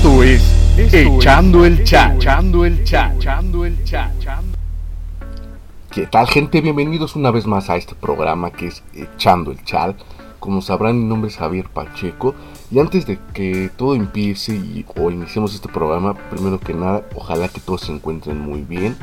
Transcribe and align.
Esto 0.00 0.22
es 0.22 0.42
Echando 0.94 1.66
el 1.66 1.84
Chat. 1.84 2.16
Echando 2.16 2.64
el 2.64 2.82
Chat. 2.84 3.16
Echando 3.16 3.66
el 3.66 3.84
Chat. 3.84 4.10
¿Qué 5.90 6.06
tal 6.06 6.26
gente? 6.26 6.62
Bienvenidos 6.62 7.16
una 7.16 7.30
vez 7.30 7.46
más 7.46 7.68
a 7.68 7.76
este 7.76 7.94
programa 7.94 8.50
que 8.50 8.68
es 8.68 8.82
Echando 8.94 9.50
el 9.50 9.62
Chat. 9.62 10.00
Como 10.38 10.62
sabrán, 10.62 10.98
mi 10.98 11.04
nombre 11.04 11.28
es 11.28 11.36
Javier 11.36 11.68
Pacheco. 11.68 12.34
Y 12.70 12.78
antes 12.78 13.04
de 13.04 13.18
que 13.34 13.70
todo 13.76 13.94
empiece 13.94 14.54
y, 14.54 14.86
o 14.96 15.10
iniciemos 15.10 15.54
este 15.54 15.68
programa, 15.68 16.14
primero 16.30 16.58
que 16.58 16.72
nada, 16.72 17.04
ojalá 17.14 17.48
que 17.48 17.60
todos 17.60 17.82
se 17.82 17.92
encuentren 17.92 18.40
muy 18.40 18.62
bien. 18.62 18.96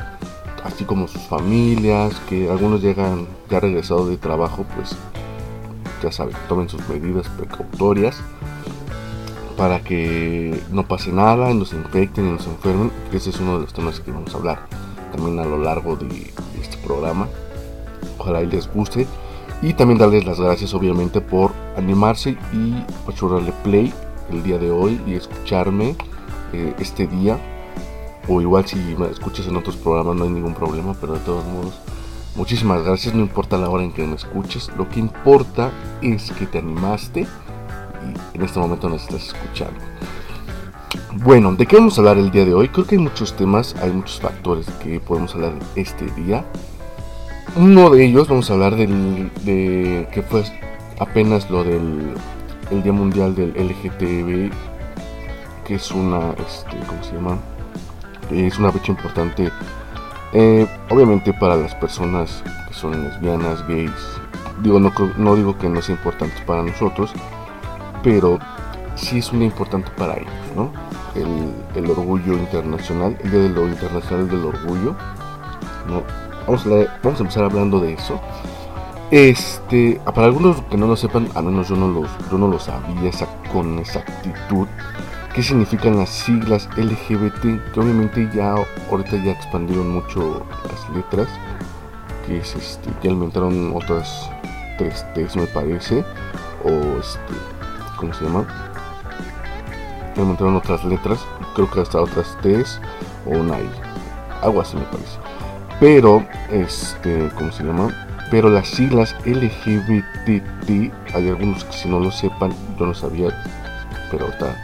Así 0.64 0.82
como 0.82 1.06
sus 1.06 1.22
familias, 1.22 2.20
que 2.28 2.50
algunos 2.50 2.82
llegan 2.82 3.28
ya 3.48 3.60
regresado 3.60 4.08
de 4.08 4.16
trabajo, 4.16 4.66
pues 4.74 4.96
ya 6.02 6.10
saben, 6.10 6.34
tomen 6.48 6.68
sus 6.68 6.88
medidas 6.88 7.28
precautorias 7.28 8.20
para 9.58 9.80
que 9.80 10.62
no 10.70 10.86
pase 10.86 11.10
nada, 11.10 11.52
no 11.52 11.64
se 11.64 11.74
infecten 11.74 12.28
y 12.28 12.30
no 12.30 12.38
se 12.38 12.48
enfermen. 12.48 12.92
Ese 13.12 13.30
es 13.30 13.40
uno 13.40 13.54
de 13.54 13.62
los 13.62 13.74
temas 13.74 13.98
que 13.98 14.12
vamos 14.12 14.32
a 14.32 14.38
hablar 14.38 14.60
también 15.10 15.40
a 15.40 15.44
lo 15.44 15.58
largo 15.58 15.96
de, 15.96 16.32
este 16.62 16.76
programa. 16.86 17.26
Ojalá 18.18 18.40
les 18.42 18.72
guste. 18.72 19.06
Y 19.60 19.74
también 19.74 19.98
darles 19.98 20.24
las 20.24 20.40
gracias 20.40 20.72
obviamente 20.74 21.20
por 21.20 21.50
animarse 21.76 22.38
y 22.52 22.74
achurrarle 23.08 23.52
play 23.64 23.92
el 24.30 24.44
día 24.44 24.58
de 24.58 24.70
hoy 24.70 25.00
y 25.04 25.14
escucharme 25.14 25.96
eh, 26.52 26.74
este 26.78 27.08
día. 27.08 27.36
O 28.28 28.40
igual 28.40 28.64
si 28.64 28.76
me 28.76 29.08
escuchas 29.08 29.48
en 29.48 29.56
otros 29.56 29.76
programas 29.76 30.14
no 30.14 30.22
hay 30.22 30.30
ningún 30.30 30.54
problema, 30.54 30.94
pero 31.00 31.14
de 31.14 31.20
todos 31.20 31.44
modos 31.46 31.74
muchísimas 32.36 32.84
gracias. 32.84 33.12
No 33.12 33.22
importa 33.22 33.58
la 33.58 33.68
hora 33.68 33.82
en 33.82 33.92
que 33.92 34.06
me 34.06 34.14
escuches, 34.14 34.70
lo 34.78 34.88
que 34.88 35.00
importa 35.00 35.72
es 36.00 36.30
que 36.30 36.46
te 36.46 36.58
animaste 36.58 37.26
en 38.34 38.42
este 38.42 38.58
momento 38.58 38.88
nos 38.88 39.02
estás 39.02 39.28
escuchando. 39.28 39.80
Bueno, 41.24 41.54
¿de 41.54 41.66
qué 41.66 41.76
vamos 41.76 41.98
a 41.98 42.00
hablar 42.00 42.18
el 42.18 42.30
día 42.30 42.44
de 42.44 42.54
hoy? 42.54 42.68
Creo 42.68 42.86
que 42.86 42.94
hay 42.94 43.02
muchos 43.02 43.34
temas, 43.34 43.74
hay 43.82 43.90
muchos 43.90 44.20
factores 44.20 44.66
que 44.82 45.00
podemos 45.00 45.34
hablar 45.34 45.52
este 45.74 46.06
día. 46.12 46.44
Uno 47.56 47.90
de 47.90 48.04
ellos 48.04 48.28
vamos 48.28 48.50
a 48.50 48.54
hablar 48.54 48.76
del, 48.76 49.30
de 49.44 50.08
que 50.12 50.22
fue 50.22 50.44
apenas 50.98 51.50
lo 51.50 51.64
del 51.64 52.14
el 52.70 52.82
Día 52.82 52.92
Mundial 52.92 53.34
del 53.34 53.50
LGTB, 53.52 54.52
que 55.66 55.74
es 55.74 55.90
una, 55.90 56.32
este, 56.46 56.76
¿cómo 56.86 57.02
se 57.02 57.14
llama? 57.14 57.38
Es 58.30 58.58
una 58.58 58.70
fecha 58.72 58.92
importante, 58.92 59.50
eh, 60.32 60.66
obviamente 60.90 61.32
para 61.32 61.56
las 61.56 61.74
personas 61.74 62.42
que 62.68 62.74
son 62.74 63.02
lesbianas, 63.02 63.66
gays. 63.66 63.90
Digo, 64.62 64.78
no, 64.78 64.92
no 65.16 65.36
digo 65.36 65.56
que 65.56 65.68
no 65.68 65.80
sea 65.80 65.94
importante 65.94 66.36
para 66.46 66.62
nosotros, 66.62 67.12
pero 68.02 68.38
sí 68.94 69.18
es 69.18 69.32
muy 69.32 69.46
importante 69.46 69.90
para 69.96 70.14
ellos, 70.14 70.32
¿no? 70.56 70.72
El, 71.14 71.90
orgullo 71.90 72.34
internacional, 72.34 73.16
el 73.22 73.30
Día 73.30 73.40
de 73.40 73.48
lo 73.48 73.68
Internacional 73.68 74.28
del 74.28 74.44
Orgullo, 74.44 74.94
¿no? 75.86 76.02
Vamos 76.46 76.66
a, 76.66 76.98
vamos 77.02 77.20
a 77.20 77.22
empezar 77.22 77.44
hablando 77.44 77.80
de 77.80 77.94
eso. 77.94 78.20
Este, 79.10 80.00
para 80.04 80.26
algunos 80.26 80.60
que 80.62 80.76
no 80.76 80.86
lo 80.86 80.96
sepan, 80.96 81.28
al 81.34 81.44
menos 81.44 81.68
yo 81.68 81.76
no, 81.76 81.88
los, 81.88 82.10
yo 82.30 82.36
no 82.36 82.48
lo 82.48 82.58
sabía 82.58 83.08
esa, 83.08 83.26
con 83.52 83.78
exactitud, 83.78 84.66
qué 85.34 85.42
significan 85.42 85.96
las 85.96 86.10
siglas 86.10 86.68
LGBT, 86.76 87.72
que 87.72 87.80
obviamente 87.80 88.28
ya 88.34 88.54
ahorita 88.90 89.16
ya 89.24 89.32
expandieron 89.32 89.90
mucho 89.90 90.44
las 90.64 90.96
letras, 90.96 91.28
que 92.26 92.38
es 92.38 92.54
este, 92.54 92.90
ya 93.02 93.10
aumentaron 93.10 93.72
otras 93.74 94.30
tres 94.76 95.06
T's 95.14 95.36
me 95.36 95.46
parece, 95.46 96.04
o 96.64 96.98
este, 96.98 97.57
¿cómo 97.98 98.14
se 98.14 98.24
llama? 98.24 98.46
Me 100.16 100.24
montaron 100.24 100.56
otras 100.56 100.84
letras, 100.84 101.20
creo 101.54 101.70
que 101.70 101.80
hasta 101.80 102.00
otras 102.00 102.36
T's 102.42 102.80
o 103.26 103.30
una 103.30 103.60
I, 103.60 103.70
algo 104.42 104.60
así 104.60 104.76
me 104.76 104.84
parece. 104.84 105.18
Pero, 105.80 106.26
este, 106.50 107.28
¿cómo 107.36 107.52
se 107.52 107.62
llama? 107.62 107.88
Pero 108.30 108.50
las 108.50 108.68
siglas 108.68 109.14
LGBT, 109.24 110.92
hay 111.14 111.28
algunos 111.28 111.64
que 111.64 111.72
si 111.72 111.88
no 111.88 112.00
lo 112.00 112.10
sepan, 112.10 112.52
yo 112.78 112.86
no 112.86 112.94
sabía, 112.94 113.28
pero 114.10 114.26
ahorita 114.26 114.56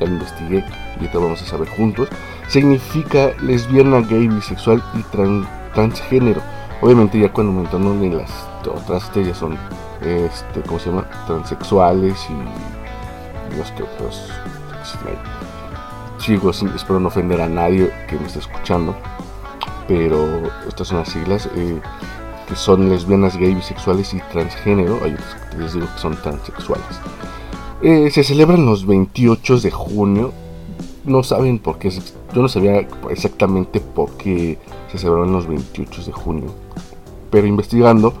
ya 0.00 0.06
lo 0.06 0.12
investigué 0.12 0.64
y 0.96 0.98
ahorita 1.00 1.18
vamos 1.18 1.42
a 1.42 1.46
saber 1.46 1.68
juntos. 1.68 2.08
Significa 2.48 3.30
lesbiana, 3.42 4.00
gay, 4.00 4.28
bisexual 4.28 4.82
y 4.94 5.02
transgénero. 5.74 6.40
Obviamente 6.80 7.18
ya 7.18 7.32
cuando 7.32 7.52
aumentando 7.52 7.92
en 7.92 8.18
las 8.18 8.30
otras 8.66 9.10
T 9.12 9.24
ya 9.24 9.34
son, 9.34 9.56
este, 10.00 10.62
¿cómo 10.66 10.78
se 10.78 10.90
llama? 10.90 11.08
Transexuales 11.26 12.18
y 12.30 12.73
los 13.56 13.70
que 13.72 13.82
otros 13.82 14.30
sigo 16.18 16.50
espero 16.50 17.00
no 17.00 17.08
ofender 17.08 17.40
a 17.40 17.48
nadie 17.48 17.90
que 18.08 18.16
me 18.18 18.26
esté 18.26 18.38
escuchando 18.38 18.94
pero 19.88 20.42
estas 20.66 20.88
son 20.88 20.98
las 20.98 21.08
siglas 21.08 21.48
eh, 21.54 21.80
que 22.48 22.56
son 22.56 22.90
lesbianas, 22.90 23.36
gay, 23.38 23.54
bisexuales 23.54 24.12
y 24.12 24.20
transgénero. 24.30 24.98
Hay 25.02 25.14
otros 25.14 25.36
que 25.50 25.58
les 25.58 25.72
digo 25.72 25.86
que 25.94 25.98
son 25.98 26.14
transexuales. 26.16 26.84
Eh, 27.82 28.10
se 28.10 28.22
celebran 28.22 28.66
los 28.66 28.86
28 28.86 29.60
de 29.60 29.70
junio. 29.70 30.32
No 31.04 31.22
saben 31.22 31.58
por 31.58 31.78
qué 31.78 31.90
yo 31.90 32.42
no 32.42 32.48
sabía 32.48 32.86
exactamente 33.10 33.80
por 33.80 34.10
qué 34.18 34.58
se 34.90 34.98
celebran 34.98 35.32
los 35.32 35.46
28 35.46 36.02
de 36.02 36.12
junio 36.12 36.64
pero 37.34 37.48
investigando 37.48 38.14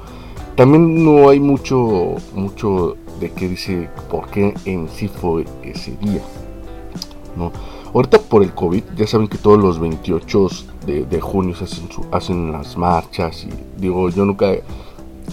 también 0.56 1.04
no 1.04 1.28
hay 1.28 1.38
mucho 1.38 2.16
mucho 2.34 2.96
de 3.20 3.32
qué 3.32 3.48
dice 3.48 3.88
por 4.10 4.28
qué 4.28 4.54
en 4.64 4.88
sí 4.88 5.08
fue 5.08 5.44
ese 5.62 5.96
día. 5.96 6.22
¿no? 7.36 7.52
Ahorita 7.92 8.18
por 8.18 8.42
el 8.42 8.52
COVID, 8.52 8.82
ya 8.96 9.06
saben 9.06 9.28
que 9.28 9.38
todos 9.38 9.58
los 9.58 9.78
28 9.78 10.48
de, 10.86 11.20
junio 11.20 11.54
se 11.54 11.64
hacen, 11.64 11.88
hacen 12.10 12.52
las 12.52 12.76
marchas 12.76 13.44
y 13.44 13.50
digo, 13.80 14.08
yo 14.08 14.24
nunca, 14.24 14.52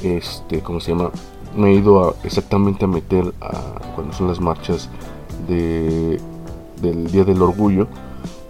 este, 0.03 0.61
¿cómo 0.61 0.79
se 0.79 0.91
llama? 0.91 1.09
Me 1.55 1.71
he 1.71 1.73
ido 1.73 2.15
exactamente 2.23 2.85
a 2.85 2.87
meter 2.87 3.33
a, 3.41 3.79
cuando 3.95 4.13
son 4.13 4.27
las 4.27 4.39
marchas 4.39 4.89
de, 5.47 6.19
del 6.81 7.11
Día 7.11 7.23
del 7.23 7.41
Orgullo. 7.41 7.87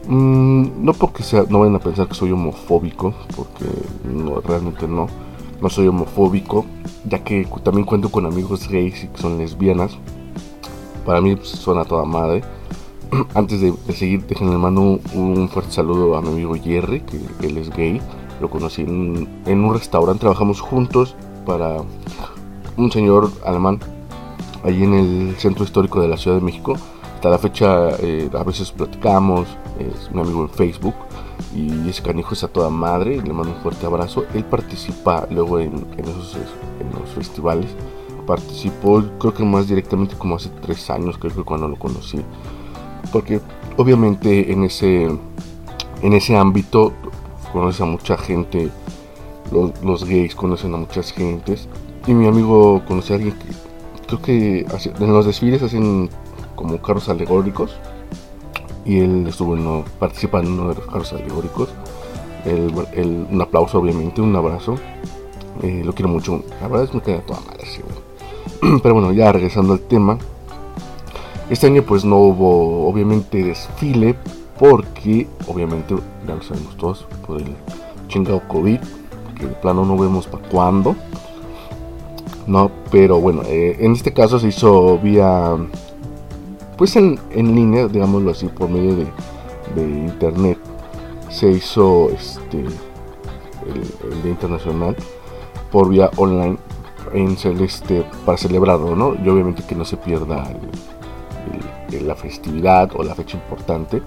Mm, 0.07 0.83
no 0.83 0.93
porque 0.93 1.23
sea, 1.23 1.45
no 1.47 1.59
vayan 1.59 1.75
a 1.75 1.79
pensar 1.79 2.07
que 2.07 2.15
soy 2.15 2.31
homofóbico, 2.31 3.13
porque 3.35 3.65
realmente 4.45 4.87
no 4.87 5.07
no 5.61 5.69
soy 5.69 5.87
homofóbico, 5.87 6.65
ya 7.05 7.23
que 7.23 7.47
también 7.63 7.85
cuento 7.85 8.09
con 8.09 8.25
amigos 8.25 8.67
gays 8.67 9.03
y 9.03 9.07
que 9.07 9.17
son 9.17 9.37
lesbianas. 9.37 9.97
Para 11.05 11.21
mí 11.21 11.35
pues, 11.35 11.49
suena 11.49 11.85
toda 11.85 12.03
madre. 12.03 12.41
Antes 13.35 13.61
de, 13.61 13.73
seguir, 13.93 14.25
déjenme 14.25 14.57
mando 14.57 14.99
un, 15.13 15.49
fuerte 15.49 15.71
saludo 15.71 16.15
a 16.15 16.21
mi 16.21 16.29
amigo 16.29 16.55
Jerry, 16.55 17.01
que 17.01 17.19
él 17.45 17.57
es 17.57 17.69
gay. 17.69 18.01
Lo 18.39 18.49
conocí 18.49 18.81
en, 18.81 19.27
un 19.45 19.73
restaurante, 19.73 20.21
trabajamos 20.21 20.61
juntos 20.61 21.15
para 21.45 21.77
un 22.77 22.91
señor 22.91 23.31
alemán, 23.45 23.79
ahí 24.63 24.83
en 24.83 24.93
el 24.93 25.35
centro 25.37 25.63
histórico 25.63 26.01
de 26.01 26.07
la 26.07 26.17
Ciudad 26.17 26.37
de 26.37 26.43
México. 26.43 26.75
Hasta 27.15 27.29
la 27.29 27.37
fecha 27.37 27.89
eh, 27.99 28.29
a 28.33 28.43
veces 28.43 28.71
platicamos, 28.71 29.47
es 29.77 30.09
un 30.11 30.21
amigo 30.21 30.41
en 30.41 30.49
Facebook 30.49 30.95
y 31.53 31.89
ese 31.89 32.01
canijo 32.01 32.33
es 32.33 32.43
a 32.43 32.47
toda 32.47 32.69
madre, 32.69 33.21
le 33.21 33.33
mando 33.33 33.53
un 33.53 33.61
fuerte 33.61 33.85
abrazo. 33.85 34.25
Él 34.33 34.45
participa 34.45 35.27
luego 35.29 35.59
en, 35.59 35.85
esos 35.97 36.37
en 36.79 36.99
los 36.99 37.09
festivales. 37.09 37.69
Participó 38.25 39.03
creo 39.19 39.33
que 39.33 39.43
más 39.43 39.67
directamente 39.67 40.15
como 40.15 40.35
hace 40.35 40.49
tres 40.61 40.89
años, 40.89 41.17
creo 41.17 41.35
que 41.35 41.43
cuando 41.43 41.67
lo 41.67 41.77
conocí. 41.77 42.21
Porque 43.11 43.41
obviamente 43.77 44.51
en 44.53 44.63
ese, 44.63 45.05
en 46.01 46.13
ese 46.13 46.37
ámbito 46.37 46.93
conoces 47.51 47.81
a 47.81 47.85
mucha 47.85 48.17
gente, 48.17 48.69
los, 49.83 50.05
gays 50.05 50.35
conocen 50.35 50.73
a 50.73 50.77
muchas 50.77 51.11
gentes. 51.11 51.67
Y 52.07 52.13
mi 52.13 52.27
amigo 52.27 52.81
conoce 52.87 53.13
a 53.13 53.15
alguien 53.17 53.33
que 53.33 53.47
creo 54.07 54.21
que 54.21 54.65
en 54.99 55.13
los 55.13 55.25
desfiles 55.25 55.61
hacen 55.61 56.09
como 56.55 56.81
carros 56.81 57.09
alegóricos 57.09 57.75
y 58.85 58.99
él 58.99 59.25
estuvo 59.27 59.55
en 59.55 59.83
participando 59.99 60.49
en 60.49 60.59
uno 60.59 60.69
de 60.69 60.75
los 60.75 60.85
carros 60.85 61.13
alegóricos. 61.13 61.69
un 62.45 63.41
aplauso, 63.41 63.79
obviamente, 63.79 64.21
un 64.21 64.35
abrazo. 64.35 64.75
Eh, 65.61 65.81
lo 65.85 65.93
quiero 65.93 66.09
mucho. 66.09 66.43
La 66.61 66.67
verdad 66.67 66.85
es 66.85 66.89
que 66.91 66.97
me 66.97 67.03
queda 67.03 67.21
toda 67.21 67.41
madre, 67.41 67.65
Pero 68.83 68.93
bueno, 68.93 69.11
ya 69.11 69.31
regresando 69.31 69.73
al 69.73 69.79
tema. 69.79 70.17
Este 71.49 71.67
año 71.67 71.83
pues 71.83 72.05
no 72.05 72.17
hubo 72.17 72.87
obviamente 72.87 73.43
desfile 73.43 74.15
porque 74.57 75.27
obviamente 75.47 75.95
ya 76.25 76.35
lo 76.35 76.41
sabemos 76.41 76.77
todos 76.77 77.05
por 77.27 77.41
el 77.41 77.55
chingado 78.07 78.41
COVID, 78.47 78.79
que 79.37 79.45
de 79.47 79.53
plano 79.55 79.83
no 79.83 79.97
vemos 79.97 80.27
para 80.27 80.47
cuándo. 80.47 80.95
No, 82.47 82.71
pero 82.89 83.19
bueno, 83.19 83.41
eh, 83.45 83.77
en 83.79 83.93
este 83.93 84.13
caso 84.13 84.39
se 84.39 84.47
hizo 84.47 84.97
vía 84.99 85.57
pues 86.77 86.95
en, 86.95 87.19
línea, 87.33 87.87
digámoslo 87.87 88.31
así, 88.31 88.47
por 88.47 88.69
medio 88.69 88.95
de, 88.95 89.07
internet, 89.75 90.57
se 91.29 91.49
hizo 91.49 92.09
este 92.09 92.59
el, 92.59 94.21
Día 94.23 94.31
Internacional 94.31 94.95
por 95.71 95.89
vía 95.89 96.09
online 96.17 96.57
en 97.13 97.37
celeste 97.37 98.03
para 98.25 98.37
celebrarlo, 98.37 98.95
¿no? 98.95 99.15
Y 99.23 99.29
obviamente 99.29 99.63
que 99.63 99.75
no 99.75 99.85
se 99.85 99.97
pierda 99.97 100.51
la 102.01 102.15
festividad 102.15 102.91
o 102.95 103.03
la 103.03 103.15
fecha 103.15 103.37
importante. 103.37 104.01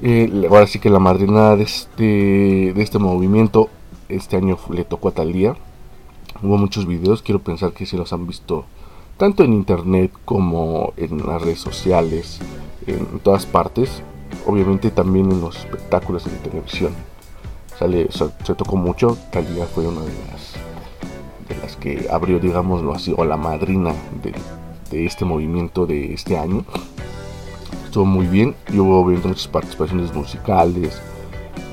Eh, 0.00 0.46
ahora 0.48 0.66
sí 0.66 0.78
que 0.78 0.90
la 0.90 1.00
madrina 1.00 1.56
de 1.56 1.64
este, 1.64 2.72
de 2.72 2.82
este 2.82 2.98
movimiento 2.98 3.68
este 4.08 4.36
año 4.36 4.58
le 4.70 4.84
tocó 4.84 5.08
a 5.08 5.12
Talía. 5.12 5.56
Hubo 6.42 6.56
muchos 6.56 6.86
videos, 6.86 7.22
quiero 7.22 7.40
pensar 7.40 7.72
que 7.72 7.84
si 7.84 7.96
los 7.96 8.12
han 8.12 8.26
visto 8.26 8.64
tanto 9.18 9.44
en 9.44 9.52
internet 9.52 10.12
como 10.24 10.94
en 10.96 11.26
las 11.26 11.42
redes 11.42 11.58
sociales, 11.58 12.38
en 12.86 13.18
todas 13.18 13.44
partes, 13.44 14.02
obviamente 14.46 14.90
también 14.90 15.30
en 15.30 15.40
los 15.40 15.56
espectáculos 15.56 16.26
en 16.26 16.38
televisión. 16.38 16.92
Sale, 17.78 18.08
se, 18.10 18.54
tocó 18.54 18.76
mucho, 18.76 19.18
Talía 19.30 19.66
fue 19.66 19.86
una 19.86 20.00
de 20.00 20.12
las, 20.30 20.54
de 21.48 21.62
las 21.62 21.76
que 21.76 22.08
abrió, 22.10 22.38
digámoslo 22.38 22.94
así, 22.94 23.14
o 23.16 23.24
la 23.24 23.36
madrina 23.36 23.92
de, 24.22 24.32
de 24.90 25.04
este 25.04 25.24
movimiento 25.24 25.86
de 25.86 26.14
este 26.14 26.38
año. 26.38 26.64
Estuvo 27.84 28.04
muy 28.04 28.26
bien 28.26 28.54
y 28.72 28.78
hubo 28.78 29.00
obviamente 29.00 29.28
muchas 29.28 29.48
participaciones 29.48 30.14
musicales, 30.14 31.00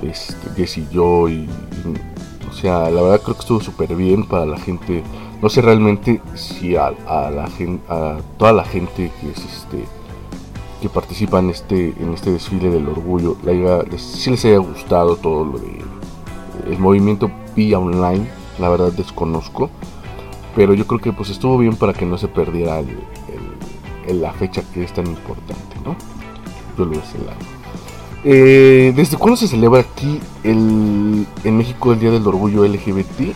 este, 0.02 0.80
y 0.80 0.88
yo, 0.92 1.30
y, 1.30 1.48
o 2.50 2.54
sea, 2.54 2.90
la 2.90 3.02
verdad 3.02 3.22
creo 3.22 3.36
que 3.36 3.42
estuvo 3.42 3.62
súper 3.62 3.96
bien 3.96 4.26
para 4.26 4.46
la 4.46 4.58
gente. 4.58 5.04
No 5.42 5.50
sé 5.50 5.62
realmente 5.62 6.22
si 6.36 6.76
a, 6.76 6.92
la 7.10 7.48
gente, 7.48 7.84
a 7.90 8.18
toda 8.38 8.54
la 8.54 8.64
gente 8.64 9.12
este 9.24 9.86
que 10.82 10.90
participa 10.90 11.40
en 11.40 11.50
este 11.50 11.94
en 12.00 12.14
este 12.14 12.32
desfile 12.32 12.70
del 12.70 12.88
orgullo, 12.88 13.38
si 13.98 14.32
les 14.32 14.46
haya 14.46 14.58
gustado 14.58 15.16
todo 15.16 15.46
lo 15.46 15.58
de 15.60 15.82
el 16.68 16.80
movimiento 16.80 17.32
vía 17.56 17.80
online, 17.80 18.28
la 18.60 18.70
verdad 18.70 18.92
desconozco 18.92 19.70
pero 20.56 20.74
yo 20.74 20.88
creo 20.88 21.02
que 21.02 21.12
pues 21.12 21.30
estuvo 21.30 21.58
bien 21.58 21.76
para 21.76 21.94
que 21.94 22.06
no 22.06 22.18
se 22.18 22.28
perdiera 22.28 22.82
la 24.08 24.32
fecha 24.34 24.64
que 24.74 24.84
es 24.84 24.94
tan 24.94 25.06
importante, 25.06 25.76
¿no? 25.84 25.96
Yo 26.78 26.86
lo 26.86 26.92
voy 26.92 27.02
eh, 28.24 28.94
¿Desde 28.96 29.18
cuándo 29.18 29.38
se 29.38 29.48
celebra 29.48 29.82
aquí 29.82 30.20
el, 30.44 31.28
en 31.44 31.58
México 31.58 31.94
el 31.94 32.00
Día 32.00 32.10
del 32.10 32.26
Orgullo 32.26 32.66
LGBT? 32.66 33.36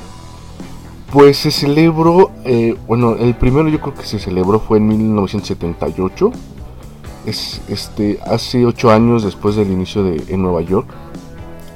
Pues 1.12 1.38
se 1.38 1.50
celebró, 1.50 2.32
eh, 2.46 2.76
bueno, 2.88 3.16
el 3.16 3.36
primero 3.36 3.68
yo 3.68 3.82
creo 3.82 3.96
que 3.96 4.04
se 4.04 4.20
celebró 4.20 4.60
fue 4.60 4.78
en 4.78 4.88
1978, 4.88 6.32
es, 7.26 7.62
este, 7.68 8.20
hace 8.26 8.66
ocho 8.66 8.92
años 8.92 9.24
después 9.24 9.56
del 9.56 9.72
inicio 9.72 10.04
de, 10.04 10.24
en 10.28 10.44
Nueva 10.44 10.62
York. 10.62 10.88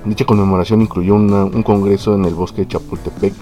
Dicha 0.06 0.26
conmemoración 0.26 0.82
incluyó 0.82 1.16
un 1.16 1.64
congreso 1.64 2.14
en 2.14 2.26
el 2.26 2.34
bosque 2.34 2.62
de 2.62 2.68
Chapultepec 2.68 3.34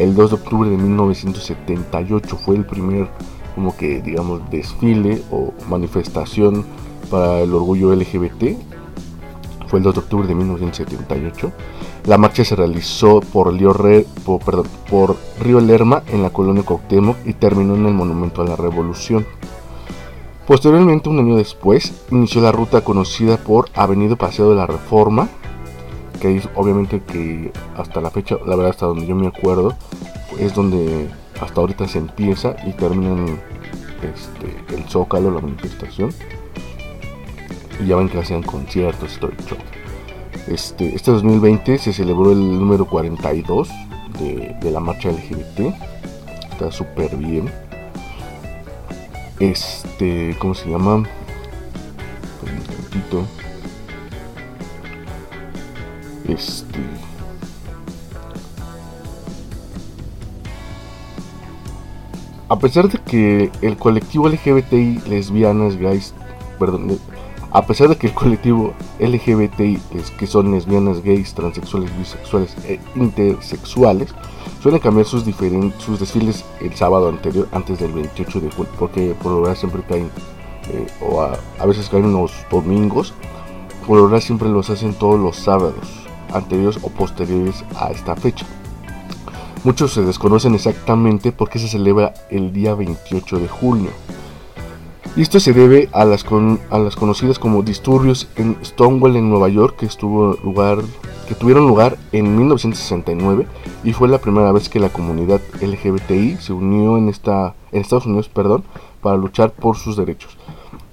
el 0.00 0.14
2 0.14 0.30
de 0.30 0.36
octubre 0.36 0.70
de 0.70 0.76
1978 0.78 2.36
fue 2.36 2.56
el 2.56 2.64
primer 2.64 3.08
como 3.54 3.76
que 3.76 4.00
digamos 4.00 4.40
desfile 4.50 5.22
o 5.30 5.52
manifestación 5.68 6.64
para 7.10 7.40
el 7.40 7.52
orgullo 7.52 7.94
LGBT 7.94 8.56
fue 9.66 9.78
el 9.78 9.82
2 9.82 9.94
de 9.94 10.00
octubre 10.00 10.26
de 10.26 10.34
1978 10.34 11.52
la 12.06 12.18
marcha 12.18 12.44
se 12.44 12.56
realizó 12.56 13.20
por 13.20 13.52
Río, 13.52 13.74
por, 14.24 15.16
Río 15.40 15.60
Lerma 15.60 16.02
en 16.08 16.22
la 16.22 16.30
colonia 16.30 16.62
Cuauhtémoc 16.62 17.16
y 17.26 17.34
terminó 17.34 17.74
en 17.74 17.86
el 17.86 17.94
Monumento 17.94 18.42
a 18.42 18.46
la 18.46 18.56
Revolución. 18.56 19.26
Posteriormente, 20.46 21.08
un 21.08 21.18
año 21.18 21.36
después, 21.36 21.92
inició 22.10 22.40
la 22.40 22.52
ruta 22.52 22.80
conocida 22.82 23.36
por 23.36 23.68
Avenida 23.74 24.16
Paseo 24.16 24.50
de 24.50 24.56
la 24.56 24.66
Reforma, 24.66 25.28
que 26.20 26.42
obviamente 26.54 27.02
que 27.02 27.52
hasta 27.76 28.00
la 28.00 28.10
fecha, 28.10 28.36
la 28.46 28.56
verdad 28.56 28.70
hasta 28.70 28.86
donde 28.86 29.06
yo 29.06 29.14
me 29.14 29.28
acuerdo, 29.28 29.74
es 30.38 30.54
donde 30.54 31.08
hasta 31.40 31.60
ahorita 31.60 31.86
se 31.86 31.98
empieza 31.98 32.56
y 32.66 32.72
termina 32.72 33.26
este, 34.02 34.74
el 34.74 34.84
Zócalo, 34.88 35.30
la 35.30 35.40
manifestación. 35.40 36.10
Y 37.78 37.86
ya 37.86 37.96
ven 37.96 38.08
que 38.08 38.18
hacían 38.18 38.42
conciertos 38.42 39.16
y 39.16 39.20
todo 39.20 39.30
Este, 40.48 40.94
este 40.94 41.10
2020 41.10 41.78
se 41.78 41.92
celebró 41.92 42.32
el 42.32 42.58
número 42.58 42.86
42 42.86 43.68
de, 44.18 44.56
de 44.60 44.70
la 44.70 44.80
marcha 44.80 45.10
LGBT. 45.10 45.74
Está 46.50 46.70
súper 46.70 47.16
bien. 47.16 47.50
Este, 49.38 50.36
¿cómo 50.38 50.54
se 50.54 50.68
llama? 50.68 50.96
Un 50.96 51.06
momentito. 52.42 53.24
Este. 56.28 56.78
A 62.50 62.58
pesar 62.58 62.88
de 62.88 62.98
que 62.98 63.50
el 63.62 63.76
colectivo 63.76 64.28
LGBTI 64.28 65.02
lesbianas, 65.08 65.76
gays, 65.76 66.12
perdón, 66.58 66.98
a 67.52 67.66
pesar 67.66 67.88
de 67.88 67.96
que 67.96 68.06
el 68.06 68.14
colectivo 68.14 68.74
LGBTI, 69.00 69.80
que 70.18 70.26
son 70.26 70.52
lesbianas, 70.52 71.02
gays, 71.02 71.34
transexuales, 71.34 71.96
bisexuales 71.98 72.56
e 72.64 72.78
intersexuales, 72.94 74.14
suelen 74.62 74.80
cambiar 74.80 75.06
sus, 75.06 75.24
sus 75.78 75.98
desfiles 76.00 76.44
el 76.60 76.74
sábado 76.76 77.08
anterior, 77.08 77.48
antes 77.52 77.80
del 77.80 77.92
28 77.92 78.40
de 78.40 78.50
julio, 78.50 78.72
porque 78.78 79.14
por 79.20 79.32
lo 79.32 79.38
general 79.38 79.56
siempre 79.56 79.82
caen, 79.88 80.10
eh, 80.68 80.86
o 81.00 81.22
a, 81.22 81.66
veces 81.66 81.88
caen 81.88 82.12
los 82.12 82.32
domingos, 82.50 83.14
por 83.86 83.96
lo 83.96 84.04
general 84.04 84.22
siempre 84.22 84.48
los 84.48 84.70
hacen 84.70 84.94
todos 84.94 85.18
los 85.18 85.36
sábados 85.36 86.06
anteriores 86.32 86.78
o 86.82 86.88
posteriores 86.88 87.64
a 87.76 87.90
esta 87.90 88.14
fecha. 88.14 88.46
Muchos 89.64 89.92
se 89.92 90.02
desconocen 90.02 90.54
exactamente 90.54 91.32
por 91.32 91.50
qué 91.50 91.58
se 91.58 91.68
celebra 91.68 92.14
el 92.30 92.52
día 92.52 92.74
28 92.74 93.40
de 93.40 93.48
julio. 93.48 93.90
Y 95.16 95.22
esto 95.22 95.40
se 95.40 95.52
debe 95.52 95.88
a 95.92 96.04
las, 96.04 96.24
a 96.70 96.78
las 96.78 96.96
conocidas 96.96 97.38
como 97.38 97.62
disturbios 97.62 98.28
en 98.36 98.56
Stonewall 98.64 99.16
en 99.16 99.28
Nueva 99.28 99.48
York 99.48 99.76
que, 99.76 99.86
estuvo 99.86 100.34
lugar, 100.44 100.78
que 101.26 101.34
tuvieron 101.34 101.66
lugar 101.66 101.98
en 102.12 102.36
1969 102.36 103.46
y 103.82 103.92
fue 103.92 104.08
la 104.08 104.18
primera 104.18 104.52
vez 104.52 104.68
que 104.68 104.78
la 104.78 104.88
comunidad 104.88 105.40
LGBTI 105.60 106.36
se 106.36 106.52
unió 106.52 106.96
en, 106.96 107.08
esta, 107.08 107.54
en 107.72 107.80
Estados 107.80 108.06
Unidos 108.06 108.28
perdón, 108.28 108.62
para 109.02 109.16
luchar 109.16 109.50
por 109.52 109.76
sus 109.76 109.96
derechos. 109.96 110.38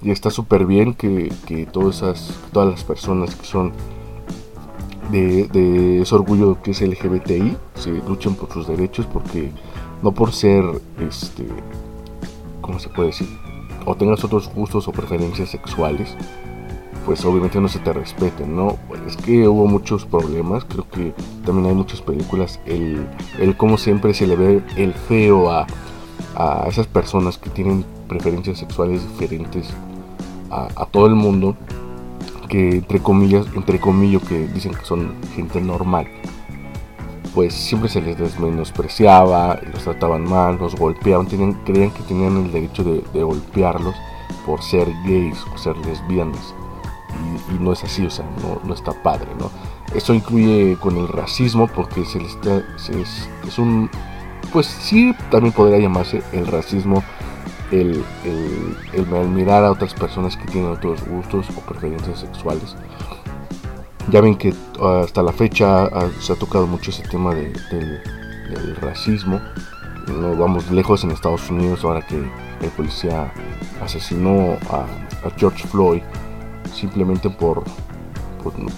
Y 0.02 0.10
está 0.10 0.30
súper 0.30 0.66
bien 0.66 0.94
que, 0.94 1.32
que 1.46 1.66
todas, 1.66 1.96
esas, 1.96 2.40
todas 2.52 2.68
las 2.68 2.84
personas 2.84 3.36
que 3.36 3.46
son 3.46 3.72
de, 5.10 6.00
ese 6.02 6.14
orgullo 6.14 6.60
que 6.62 6.72
es 6.72 6.80
LGBTI, 6.80 7.56
se 7.74 7.90
luchan 7.90 8.34
por 8.34 8.52
sus 8.52 8.66
derechos 8.66 9.06
porque 9.06 9.50
no 10.02 10.12
por 10.12 10.32
ser, 10.32 10.64
este, 11.00 11.46
¿cómo 12.60 12.78
se 12.78 12.88
puede 12.88 13.08
decir? 13.08 13.47
O 13.88 13.94
tengas 13.94 14.22
otros 14.22 14.52
gustos 14.54 14.86
o 14.86 14.92
preferencias 14.92 15.48
sexuales, 15.48 16.14
pues 17.06 17.24
obviamente 17.24 17.58
no 17.58 17.68
se 17.68 17.78
te 17.78 17.90
respeten, 17.94 18.54
¿no? 18.54 18.76
Es 19.06 19.16
que 19.16 19.48
hubo 19.48 19.66
muchos 19.66 20.04
problemas, 20.04 20.66
creo 20.66 20.86
que 20.90 21.14
también 21.46 21.68
hay 21.68 21.74
muchas 21.74 22.02
películas, 22.02 22.60
el, 22.66 23.06
el 23.38 23.56
cómo 23.56 23.78
siempre 23.78 24.12
se 24.12 24.26
le 24.26 24.36
ve 24.36 24.62
el 24.76 24.92
feo 24.92 25.50
a, 25.50 25.66
a 26.34 26.66
esas 26.68 26.86
personas 26.86 27.38
que 27.38 27.48
tienen 27.48 27.82
preferencias 28.08 28.58
sexuales 28.58 29.02
diferentes 29.08 29.70
a, 30.50 30.68
a 30.76 30.84
todo 30.84 31.06
el 31.06 31.14
mundo 31.14 31.56
que 32.50 32.76
entre 32.76 33.00
comillas, 33.00 33.46
entre 33.54 33.80
comillas 33.80 34.22
que 34.22 34.48
dicen 34.48 34.74
que 34.74 34.84
son 34.84 35.14
gente 35.34 35.62
normal, 35.62 36.08
pues 37.38 37.54
siempre 37.54 37.88
se 37.88 38.00
les 38.00 38.36
menospreciaba, 38.40 39.60
los 39.72 39.84
trataban 39.84 40.28
mal, 40.28 40.58
los 40.58 40.74
golpeaban, 40.74 41.26
creían 41.26 41.92
que 41.92 42.02
tenían 42.02 42.36
el 42.46 42.50
derecho 42.50 42.82
de, 42.82 43.22
golpearlos 43.22 43.94
por 44.44 44.60
ser 44.60 44.88
gays 45.06 45.38
o 45.54 45.56
ser 45.56 45.76
lesbianas. 45.86 46.52
Y, 47.48 47.62
no 47.62 47.74
es 47.74 47.84
así, 47.84 48.04
o 48.04 48.10
sea, 48.10 48.26
no, 48.64 48.74
está 48.74 48.92
padre, 49.04 49.28
¿no? 49.38 49.52
Eso 49.94 50.14
incluye 50.14 50.76
con 50.80 50.96
el 50.96 51.06
racismo 51.06 51.68
porque 51.68 52.04
se 52.04 52.18
les 52.18 52.36
es, 53.46 53.56
un, 53.60 53.88
pues 54.52 54.66
sí, 54.66 55.14
también 55.30 55.52
podría 55.52 55.78
llamarse 55.78 56.24
el 56.32 56.44
racismo 56.44 57.04
el, 57.70 58.02
el, 58.24 59.28
mirar 59.28 59.62
a 59.62 59.70
otras 59.70 59.94
personas 59.94 60.36
que 60.36 60.46
tienen 60.46 60.72
otros 60.72 61.06
gustos 61.06 61.46
o 61.56 61.60
preferencias 61.60 62.18
sexuales. 62.18 62.74
Ya 64.10 64.22
ven 64.22 64.36
que 64.36 64.54
ah, 64.80 65.02
hasta 65.04 65.22
la 65.22 65.32
fecha 65.32 65.88
se 66.20 66.32
ha 66.32 66.36
tocado 66.36 66.66
mucho 66.66 66.90
ese 66.90 67.02
tema 67.02 67.34
del, 67.34 67.52
racismo. 68.80 69.40
No 70.06 70.34
vamos 70.36 70.70
lejos 70.70 71.04
en 71.04 71.10
Estados 71.10 71.50
Unidos 71.50 71.84
ahora 71.84 72.00
que 72.06 72.16
el 72.16 72.70
policía 72.76 73.30
asesinó 73.82 74.56
a, 74.70 74.86
George 75.36 75.66
Floyd 75.66 76.00
simplemente 76.72 77.28
por, 77.28 77.64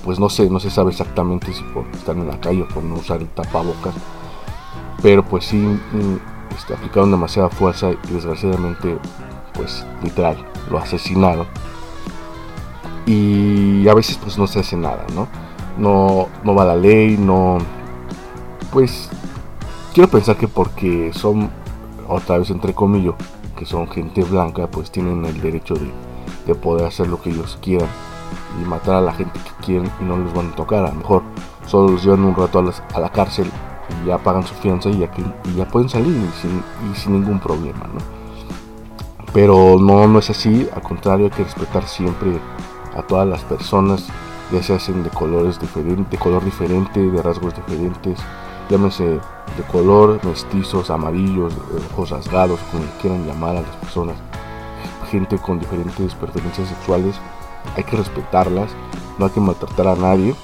pues 0.05 0.19
no 0.19 0.29
sé, 0.29 0.49
no 0.51 0.59
se 0.59 0.71
sabe 0.71 0.91
exactamente 0.91 1.53
si 1.53 1.63
por 1.65 1.87
estar 1.93 2.17
en 2.17 2.27
la 2.27 2.41
calle 2.41 2.63
o 2.63 2.69
por 2.69 2.83
no 2.83 2.97
usar 2.97 3.21
el 3.21 3.29
tapabocas. 3.29 3.95
Pero 5.03 5.25
pues 5.25 5.45
sí 5.45 5.57
mm, 5.57 6.57
este, 6.57 6.75
aplicaron 6.75 7.11
demasiada 7.11 7.49
fuerza 7.49 7.91
y 7.93 8.13
desgraciadamente, 8.13 8.99
pues 9.55 9.85
literal, 10.03 10.37
lo 10.71 10.79
asesinaron. 10.79 11.47
Y 13.12 13.88
a 13.88 13.95
veces 13.95 14.19
pues 14.23 14.38
no 14.38 14.47
se 14.47 14.61
hace 14.61 14.76
nada, 14.76 15.05
¿no? 15.14 15.26
No, 15.79 16.29
no 16.45 16.55
va 16.55 16.64
la 16.64 16.76
ley, 16.76 17.17
no... 17.17 17.59
Pues 18.73 19.09
quiero 19.93 20.09
pensar 20.09 20.37
que 20.37 20.47
porque 20.47 21.11
son, 21.12 21.50
otra 22.07 22.38
vez 22.38 22.50
entre 22.50 22.73
comillas, 22.73 23.14
que 23.57 23.67
son 23.67 23.88
gente 23.88 24.23
blanca, 24.23 24.69
pues 24.69 24.93
tienen 24.93 25.25
el 25.25 25.40
derecho 25.40 25.75
de, 25.75 25.90
de 26.47 26.55
poder 26.55 26.87
hacer 26.87 27.09
lo 27.09 27.21
que 27.21 27.31
ellos 27.31 27.59
quieran 27.61 27.88
y 28.61 28.64
matar 28.64 28.95
a 28.95 29.00
la 29.00 29.12
gente 29.12 29.40
que 29.40 29.64
quieren 29.64 29.90
y 30.00 30.05
no 30.05 30.19
les 30.19 30.33
van 30.33 30.50
a 30.52 30.55
tocar. 30.55 30.85
A 30.85 30.90
lo 30.90 30.95
mejor 30.95 31.23
solo 31.67 31.93
los 31.93 32.05
llevan 32.05 32.25
un 32.25 32.37
rato 32.37 32.62
a, 32.95 33.00
la 33.00 33.11
cárcel 33.11 33.50
y 34.05 34.07
ya 34.07 34.19
pagan 34.19 34.47
su 34.47 34.55
fianza 34.55 34.88
y 34.88 34.99
ya, 34.99 35.11
ya 35.57 35.67
pueden 35.67 35.88
salir 35.88 36.14
y 36.14 36.95
sin, 36.97 37.12
ningún 37.12 37.40
problema. 37.40 37.81
Pero 39.33 39.79
no, 39.81 40.07
no 40.07 40.19
es 40.21 40.31
así, 40.31 40.69
al 40.73 40.83
contrario 40.83 41.26
hay 41.26 41.33
que 41.33 41.43
respetar 41.43 41.88
siempre 41.88 42.38
a 42.94 43.02
todas 43.02 43.26
las 43.26 43.42
personas, 43.42 44.06
ya 44.52 44.62
se 44.62 44.75
hacen 44.75 45.02
de 45.02 45.11
colores 45.11 45.61
diferentes, 45.61 46.11
de 46.11 46.18
color 46.18 46.44
diferente, 46.44 47.00
de 47.00 47.23
rasgos 47.23 47.54
diferentes, 47.54 48.18
llámese 48.68 49.04
de 49.04 49.62
color, 49.70 50.20
mestizos, 50.25 50.90
amarillos, 50.90 51.52
ojos 51.92 52.11
rasgados, 52.11 52.61
como 52.70 52.85
quieran 53.00 53.26
llamar 53.26 53.56
a 53.56 53.62
las 53.62 53.76
personas, 53.76 54.16
gente 55.11 55.38
con 55.38 55.59
diferentes 55.59 56.14
preferencias 56.14 56.68
sexuales, 56.68 57.16
hay 57.76 57.85
que 57.85 57.97
respetarlas, 57.97 58.70
no 59.18 59.26
hay 59.26 59.32
que 59.32 59.40
maltratar 59.40 59.88
a 59.88 59.97
nadie, 59.97 60.35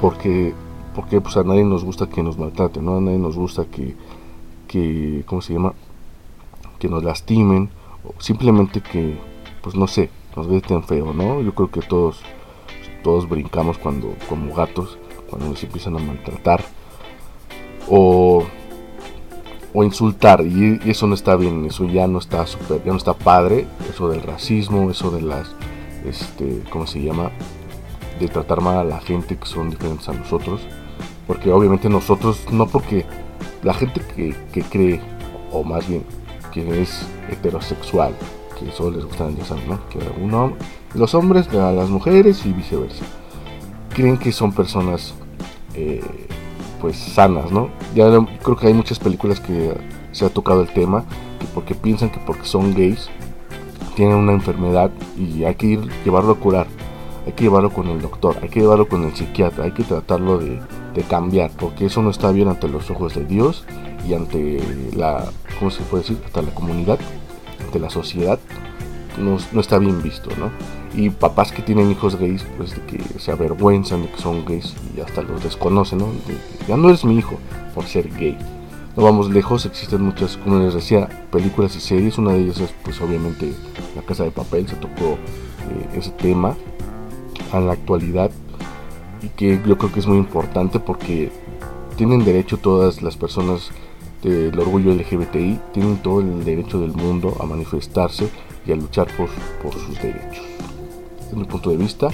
porque, 0.00 0.54
porque 0.94 1.20
pues 1.20 1.36
a 1.36 1.44
nadie 1.44 1.64
nos 1.64 1.84
gusta 1.84 2.08
que 2.08 2.22
nos 2.22 2.38
maltrate, 2.38 2.80
¿no? 2.80 2.96
A 2.96 3.00
nadie 3.00 3.18
nos 3.18 3.36
gusta 3.36 3.64
que, 3.64 3.96
que 4.66 5.24
¿cómo 5.26 5.40
se 5.40 5.54
llama? 5.54 5.72
Que 6.78 6.88
nos 6.88 7.04
lastimen, 7.04 7.70
o 8.04 8.20
simplemente 8.20 8.80
que, 8.82 9.18
pues 9.62 9.74
no 9.76 9.86
sé, 9.86 10.10
nos 10.36 10.62
tan 10.62 10.84
feo, 10.84 11.12
¿no? 11.12 11.40
Yo 11.40 11.54
creo 11.54 11.70
que 11.70 11.80
todos, 11.80 12.22
todos 13.02 13.28
brincamos 13.28 13.78
cuando, 13.78 14.14
como 14.28 14.54
gatos, 14.54 14.98
cuando 15.28 15.48
nos 15.48 15.62
empiezan 15.62 15.96
a 15.96 16.00
maltratar, 16.00 16.64
o 17.88 18.44
o 19.76 19.82
insultar 19.82 20.40
y, 20.46 20.78
eso 20.88 21.08
no 21.08 21.16
está 21.16 21.34
bien 21.34 21.64
eso 21.64 21.84
ya 21.84 22.06
no 22.06 22.20
está 22.20 22.46
super 22.46 22.80
ya 22.84 22.92
no 22.92 22.96
está 22.96 23.12
padre 23.12 23.66
eso 23.90 24.08
del 24.08 24.22
racismo 24.22 24.88
eso 24.88 25.10
de 25.10 25.20
las 25.20 25.52
este, 26.04 26.62
¿cómo 26.70 26.86
se 26.86 27.02
llama? 27.02 27.30
De 28.20 28.28
tratar 28.28 28.60
mal 28.60 28.78
a 28.78 28.84
la 28.84 29.00
gente 29.00 29.36
que 29.36 29.46
son 29.46 29.70
diferentes 29.70 30.08
a 30.08 30.12
nosotros. 30.12 30.60
Porque 31.26 31.50
obviamente 31.50 31.88
nosotros, 31.88 32.44
no 32.52 32.66
porque 32.66 33.06
la 33.62 33.74
gente 33.74 34.02
que, 34.14 34.36
que 34.52 34.62
cree, 34.62 35.00
o 35.50 35.64
más 35.64 35.88
bien 35.88 36.04
que 36.52 36.82
es 36.82 37.06
heterosexual, 37.30 38.14
que 38.64 38.72
solo 38.72 38.96
les 38.96 39.04
gustan. 39.04 39.36
Que 39.90 39.98
uno, 40.20 40.52
los 40.94 41.14
hombres 41.14 41.48
a 41.48 41.72
las 41.72 41.88
mujeres 41.88 42.44
y 42.46 42.52
viceversa. 42.52 43.04
Creen 43.90 44.18
que 44.18 44.32
son 44.32 44.52
personas 44.52 45.14
eh, 45.74 46.02
pues 46.80 46.96
sanas, 46.96 47.50
¿no? 47.50 47.68
Ya 47.94 48.06
creo 48.42 48.56
que 48.56 48.66
hay 48.66 48.74
muchas 48.74 48.98
películas 48.98 49.40
que 49.40 49.74
se 50.12 50.24
ha 50.24 50.28
tocado 50.28 50.62
el 50.62 50.68
tema, 50.68 51.04
que 51.38 51.46
porque 51.54 51.74
piensan 51.74 52.10
que 52.10 52.20
porque 52.20 52.44
son 52.44 52.74
gays 52.74 53.08
tiene 53.94 54.14
una 54.14 54.32
enfermedad 54.32 54.90
y 55.16 55.44
hay 55.44 55.54
que 55.54 55.80
llevarlo 56.04 56.32
a 56.32 56.36
curar, 56.36 56.66
hay 57.26 57.32
que 57.32 57.44
llevarlo 57.44 57.70
con 57.70 57.88
el 57.88 58.00
doctor, 58.00 58.36
hay 58.42 58.48
que 58.48 58.60
llevarlo 58.60 58.88
con 58.88 59.04
el 59.04 59.14
psiquiatra, 59.14 59.64
hay 59.64 59.72
que 59.72 59.84
tratarlo 59.84 60.38
de, 60.38 60.60
cambiar, 61.08 61.50
porque 61.58 61.86
eso 61.86 62.02
no 62.02 62.10
está 62.10 62.30
bien 62.30 62.48
ante 62.48 62.68
los 62.68 62.88
ojos 62.88 63.14
de 63.14 63.24
Dios 63.24 63.64
y 64.08 64.14
ante 64.14 64.60
la, 64.96 65.24
¿cómo 65.58 65.70
se 65.72 65.82
puede 65.82 66.04
decir? 66.04 66.20
Ante 66.24 66.42
la 66.42 66.54
comunidad, 66.54 67.00
ante 67.74 67.80
la 67.80 67.90
sociedad, 67.90 68.38
no, 69.18 69.60
está 69.60 69.78
bien 69.78 70.02
visto, 70.02 70.30
¿no? 70.38 70.50
Y 70.94 71.10
papás 71.10 71.50
que 71.50 71.62
tienen 71.62 71.90
hijos 71.90 72.16
gays, 72.16 72.44
pues 72.56 72.70
de 72.70 72.82
que 72.82 73.18
se 73.18 73.32
avergüenzan 73.32 74.02
de 74.02 74.10
que 74.10 74.18
son 74.18 74.44
gays 74.44 74.74
y 74.96 75.00
hasta 75.00 75.22
los 75.22 75.42
desconocen, 75.42 75.98
¿no? 75.98 76.06
ya 76.68 76.76
no 76.76 76.88
eres 76.88 77.04
mi 77.04 77.18
hijo 77.18 77.38
por 77.74 77.84
ser 77.84 78.08
gay 78.16 78.38
no 78.96 79.02
vamos 79.02 79.28
lejos, 79.28 79.66
existen 79.66 80.02
muchas, 80.02 80.36
como 80.36 80.60
les 80.60 80.72
decía, 80.72 81.08
películas 81.32 81.74
y 81.74 81.80
series. 81.80 82.16
Una 82.16 82.32
de 82.32 82.42
ellas 82.42 82.60
es, 82.60 82.72
pues 82.84 83.00
obviamente, 83.00 83.52
La 83.96 84.02
Casa 84.02 84.22
de 84.22 84.30
Papel, 84.30 84.68
se 84.68 84.76
tocó 84.76 85.14
eh, 85.14 85.98
ese 85.98 86.10
tema 86.10 86.54
a 87.50 87.58
la 87.58 87.72
actualidad 87.72 88.30
y 89.20 89.30
que 89.30 89.60
yo 89.66 89.78
creo 89.78 89.92
que 89.92 89.98
es 89.98 90.06
muy 90.06 90.18
importante 90.18 90.78
porque 90.78 91.32
tienen 91.96 92.24
derecho 92.24 92.56
todas 92.56 93.02
las 93.02 93.16
personas 93.16 93.72
del 94.30 94.58
orgullo 94.58 94.92
LGBTI, 94.92 95.60
tienen 95.72 95.98
todo 95.98 96.20
el 96.20 96.44
derecho 96.44 96.80
del 96.80 96.92
mundo 96.92 97.36
a 97.40 97.46
manifestarse 97.46 98.28
y 98.66 98.72
a 98.72 98.76
luchar 98.76 99.06
por, 99.16 99.28
sus 99.72 100.00
derechos. 100.00 100.44
Desde 101.20 101.36
mi 101.36 101.44
punto 101.44 101.70
de 101.70 101.76
vista, 101.76 102.08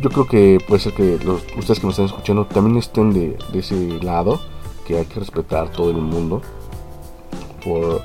yo 0.00 0.10
creo 0.10 0.26
que 0.26 0.58
puede 0.66 0.80
ser 0.80 0.94
que 0.94 1.18
los, 1.24 1.42
ustedes 1.56 1.80
que 1.80 1.86
me 1.86 1.90
están 1.90 2.06
escuchando 2.06 2.46
también 2.46 2.76
estén 2.76 3.12
de, 3.12 3.36
de 3.52 3.58
ese 3.58 4.02
lado 4.02 4.40
que 4.86 4.98
hay 4.98 5.04
que 5.04 5.20
respetar 5.20 5.70
todo 5.70 5.90
el 5.90 5.96
mundo 5.96 6.42
por, 7.64 8.02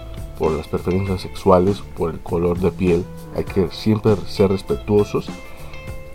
las 0.58 0.68
preferencias 0.68 1.22
sexuales, 1.22 1.84
por 1.96 2.12
el 2.12 2.20
color 2.20 2.60
de 2.60 2.72
piel. 2.72 3.06
Hay 3.36 3.44
que 3.44 3.68
siempre 3.70 4.16
ser 4.28 4.50
respetuosos. 4.50 5.30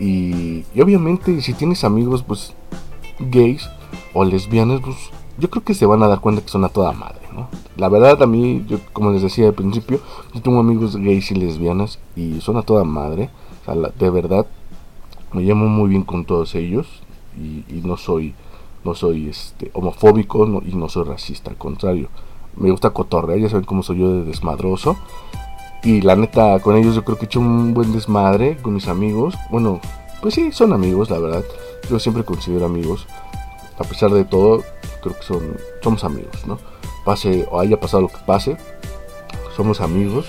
Y, 0.00 0.64
obviamente 0.80 1.40
si 1.40 1.54
tienes 1.54 1.84
amigos 1.84 2.22
pues 2.22 2.52
gays 3.18 3.70
o 4.12 4.24
lesbianas, 4.24 4.80
pues 4.80 4.96
yo 5.38 5.50
creo 5.50 5.64
que 5.64 5.74
se 5.74 5.86
van 5.86 6.02
a 6.02 6.08
dar 6.08 6.20
cuenta 6.20 6.42
que 6.42 6.48
son 6.48 6.64
a 6.64 6.68
toda 6.68 6.92
madre, 6.92 7.22
¿no? 7.34 7.48
La 7.76 7.88
verdad 7.88 8.22
a 8.22 8.26
mí, 8.26 8.64
yo, 8.68 8.78
como 8.92 9.10
les 9.10 9.22
decía 9.22 9.46
al 9.46 9.54
principio, 9.54 10.00
yo 10.34 10.42
tengo 10.42 10.60
amigos 10.60 10.96
gays 10.96 11.30
y 11.30 11.34
lesbianas 11.34 11.98
y 12.14 12.40
son 12.40 12.56
a 12.56 12.62
toda 12.62 12.84
madre. 12.84 13.30
de 13.98 14.10
verdad, 14.10 14.46
me 15.32 15.42
llamo 15.42 15.66
muy 15.66 15.90
bien 15.90 16.02
con 16.02 16.24
todos 16.24 16.54
ellos 16.54 16.86
y 17.36 17.82
no 17.84 17.98
soy 17.98 18.34
no 18.86 18.94
soy 18.94 19.28
este, 19.28 19.70
homofóbico 19.74 20.46
y 20.64 20.74
no 20.74 20.88
soy 20.88 21.04
racista, 21.04 21.50
al 21.50 21.56
contrario. 21.56 22.08
Me 22.56 22.70
gusta 22.70 22.90
cotorrear, 22.90 23.38
ya 23.38 23.48
saben 23.50 23.64
cómo 23.64 23.82
soy 23.82 23.98
yo 23.98 24.12
de 24.12 24.24
desmadroso. 24.24 24.96
Y 25.82 26.00
la 26.00 26.16
neta, 26.16 26.58
con 26.60 26.76
ellos 26.76 26.94
yo 26.94 27.04
creo 27.04 27.18
que 27.18 27.24
he 27.24 27.26
hecho 27.26 27.40
un 27.40 27.74
buen 27.74 27.92
desmadre 27.92 28.56
con 28.62 28.74
mis 28.74 28.88
amigos. 28.88 29.34
Bueno, 29.50 29.80
pues 30.22 30.34
sí, 30.34 30.52
son 30.52 30.72
amigos, 30.72 31.10
la 31.10 31.18
verdad. 31.18 31.44
Yo 31.90 31.98
siempre 31.98 32.24
considero 32.24 32.64
amigos. 32.64 33.06
A 33.78 33.84
pesar 33.84 34.10
de 34.10 34.24
todo, 34.24 34.64
creo 35.02 35.16
que 35.16 35.22
son, 35.22 35.56
somos 35.82 36.04
amigos, 36.04 36.46
¿no? 36.46 36.58
Pase 37.04 37.46
o 37.50 37.60
haya 37.60 37.78
pasado 37.78 38.02
lo 38.02 38.08
que 38.08 38.18
pase, 38.26 38.56
somos 39.56 39.80
amigos. 39.80 40.26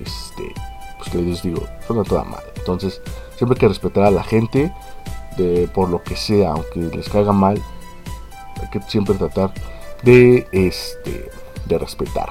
Este, 0.00 0.52
pues 0.98 1.14
les 1.14 1.42
digo, 1.42 1.62
son 1.86 2.02
toda 2.04 2.24
madre. 2.24 2.46
Entonces, 2.56 3.00
siempre 3.36 3.56
hay 3.56 3.60
que 3.60 3.68
respetar 3.68 4.04
a 4.04 4.10
la 4.10 4.22
gente 4.22 4.72
de, 5.36 5.68
por 5.72 5.88
lo 5.88 6.02
que 6.02 6.16
sea, 6.16 6.52
aunque 6.52 6.80
les 6.80 7.08
caiga 7.08 7.32
mal, 7.32 7.60
hay 8.60 8.70
que 8.70 8.80
siempre 8.82 9.14
tratar 9.16 9.52
de, 10.02 10.46
este, 10.52 11.30
de 11.66 11.78
respetar. 11.78 12.30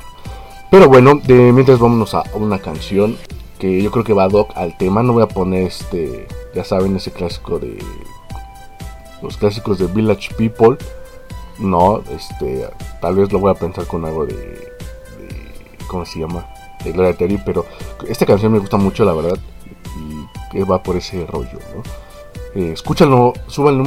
Pero 0.72 0.88
bueno, 0.88 1.16
de, 1.24 1.52
mientras 1.52 1.80
vámonos 1.80 2.14
a 2.16 2.24
una 2.34 2.60
canción 2.60 3.18
que 3.64 3.82
yo 3.82 3.92
creo 3.92 4.04
que 4.04 4.12
va 4.12 4.28
doc 4.28 4.52
al 4.56 4.78
tema. 4.78 5.04
No 5.04 5.14
voy 5.14 5.24
a 5.24 5.28
poner 5.28 5.68
este, 5.68 6.28
ya 6.54 6.66
saben, 6.66 6.98
ese 6.98 7.12
clásico 7.12 7.60
de 7.60 7.78
los 9.24 9.38
clásicos 9.38 9.80
de 9.80 9.88
Village 9.88 10.36
People. 10.36 10.78
No, 11.58 12.04
este, 12.12 12.68
tal 13.02 13.16
vez 13.16 13.32
lo 13.32 13.40
voy 13.40 13.52
a 13.52 13.56
pensar 13.56 13.88
con 13.88 14.06
algo 14.06 14.26
de, 14.26 14.72
¿cómo 15.88 16.06
se 16.06 16.20
llama? 16.20 16.48
De 16.84 16.92
Gloria 16.92 17.16
Terry, 17.16 17.40
pero 17.44 17.66
esta 18.08 18.26
canción 18.26 18.52
me 18.52 18.60
gusta 18.60 18.78
mucho, 18.78 19.06
la 19.06 19.14
verdad, 19.14 19.40
y 20.54 20.60
va 20.62 20.84
por 20.84 20.98
ese 20.98 21.26
rollo, 21.26 21.60
¿no? 21.76 21.84
eh, 22.56 22.72
escúchanlo, 22.72 23.34
súbanle 23.48 23.82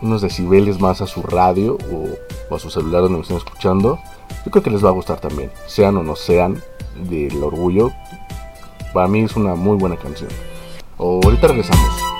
unos 0.00 0.22
decibeles 0.22 0.80
más 0.80 1.00
a 1.00 1.06
su 1.06 1.22
radio 1.22 1.76
o, 1.92 2.54
a 2.54 2.58
su 2.58 2.70
celular 2.70 3.02
donde 3.02 3.18
me 3.18 3.22
estén 3.22 3.36
escuchando. 3.36 3.98
Yo 4.44 4.50
creo 4.50 4.62
que 4.62 4.70
les 4.70 4.84
va 4.84 4.88
a 4.88 4.92
gustar 4.92 5.20
también, 5.20 5.50
sean 5.66 5.96
o 5.96 6.02
no 6.02 6.16
sean 6.16 6.62
del 7.08 7.42
orgullo. 7.42 7.90
Para 8.92 9.08
mí 9.08 9.20
es 9.20 9.36
una 9.36 9.54
muy 9.54 9.76
buena 9.76 9.96
canción. 9.96 10.30
ahorita 10.98 11.48
regresamos. 11.48 12.17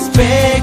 despegue. 0.00 0.59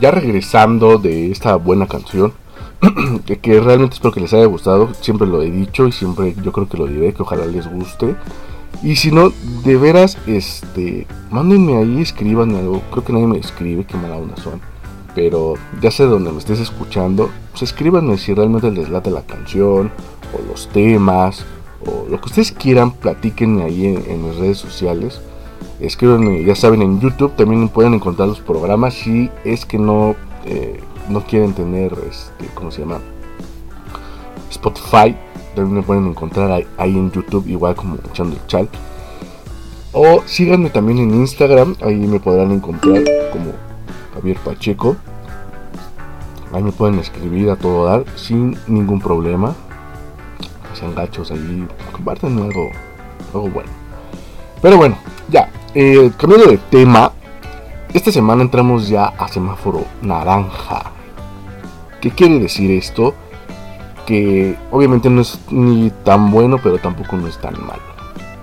Ya 0.00 0.10
regresando 0.10 0.98
de 0.98 1.30
esta 1.30 1.56
buena 1.56 1.86
canción, 1.86 2.32
que 3.42 3.60
realmente 3.60 3.94
espero 3.94 4.12
que 4.12 4.20
les 4.20 4.32
haya 4.32 4.46
gustado, 4.46 4.92
siempre 5.00 5.26
lo 5.26 5.42
he 5.42 5.50
dicho 5.50 5.86
y 5.86 5.92
siempre 5.92 6.34
yo 6.42 6.52
creo 6.52 6.68
que 6.68 6.78
lo 6.78 6.86
diré, 6.86 7.12
que 7.12 7.22
ojalá 7.22 7.46
les 7.46 7.70
guste. 7.70 8.16
Y 8.82 8.96
si 8.96 9.10
no, 9.10 9.30
de 9.64 9.76
veras, 9.76 10.16
este, 10.26 11.06
mándenme 11.30 11.76
ahí, 11.76 12.00
escriban 12.00 12.54
algo. 12.54 12.80
Creo 12.90 13.04
que 13.04 13.12
nadie 13.12 13.26
me 13.26 13.38
escribe, 13.38 13.84
que 13.84 13.96
mala 13.96 14.16
una 14.16 14.36
son. 14.36 14.60
Pero 15.14 15.54
ya 15.82 15.90
sé 15.90 16.04
donde 16.04 16.32
me 16.32 16.38
estés 16.38 16.60
escuchando, 16.60 17.30
pues 17.50 17.62
escríbanme 17.62 18.16
si 18.16 18.32
realmente 18.32 18.70
les 18.70 18.88
late 18.88 19.10
la 19.10 19.22
canción, 19.22 19.90
o 20.32 20.48
los 20.48 20.68
temas, 20.68 21.44
o 21.84 22.06
lo 22.08 22.20
que 22.20 22.26
ustedes 22.26 22.52
quieran, 22.52 22.92
platiquenme 22.92 23.64
ahí 23.64 23.86
en, 23.86 24.04
en 24.08 24.24
mis 24.24 24.36
redes 24.36 24.58
sociales 24.58 25.20
escriben, 25.80 26.44
ya 26.44 26.54
saben, 26.54 26.82
en 26.82 27.00
YouTube 27.00 27.34
también 27.36 27.68
pueden 27.68 27.94
encontrar 27.94 28.28
los 28.28 28.40
programas 28.40 28.94
si 28.94 29.30
es 29.44 29.64
que 29.64 29.78
no, 29.78 30.14
eh, 30.44 30.80
no 31.08 31.22
quieren 31.22 31.52
tener, 31.54 31.92
este, 32.08 32.46
¿cómo 32.54 32.70
se 32.70 32.80
llama? 32.80 32.98
Spotify, 34.50 35.16
también 35.54 35.76
me 35.76 35.82
pueden 35.82 36.06
encontrar 36.06 36.50
ahí, 36.76 36.96
en 36.96 37.10
YouTube, 37.10 37.46
igual 37.48 37.74
como 37.74 37.96
echando 38.10 38.36
el 38.36 38.46
chat. 38.46 38.68
O 39.92 40.22
síganme 40.26 40.70
también 40.70 40.98
en 40.98 41.14
Instagram, 41.14 41.76
ahí 41.82 41.96
me 41.96 42.20
podrán 42.20 42.52
encontrar 42.52 43.02
como 43.32 43.52
Javier 44.14 44.38
Pacheco. 44.38 44.96
Ahí 46.52 46.62
me 46.62 46.72
pueden 46.72 46.98
escribir 46.98 47.50
a 47.50 47.56
todo 47.56 47.86
dar 47.86 48.04
sin 48.16 48.56
ningún 48.66 49.00
problema. 49.00 49.54
sean 50.74 50.94
gachos 50.94 51.30
ahí, 51.30 51.66
compartan 51.92 52.38
algo, 52.38 52.70
algo 53.34 53.48
bueno. 53.50 53.70
Pero 54.62 54.76
bueno, 54.76 54.96
ya, 55.28 55.49
eh, 55.74 56.10
cambiando 56.16 56.50
de 56.50 56.58
tema, 56.58 57.12
esta 57.92 58.10
semana 58.12 58.42
entramos 58.42 58.88
ya 58.88 59.06
a 59.06 59.28
semáforo 59.28 59.84
naranja. 60.02 60.92
¿Qué 62.00 62.10
quiere 62.10 62.38
decir 62.38 62.70
esto? 62.70 63.14
Que 64.06 64.56
obviamente 64.70 65.10
no 65.10 65.20
es 65.20 65.38
ni 65.50 65.90
tan 66.04 66.30
bueno, 66.30 66.58
pero 66.62 66.78
tampoco 66.78 67.16
no 67.16 67.28
es 67.28 67.38
tan 67.38 67.54
malo. 67.60 67.82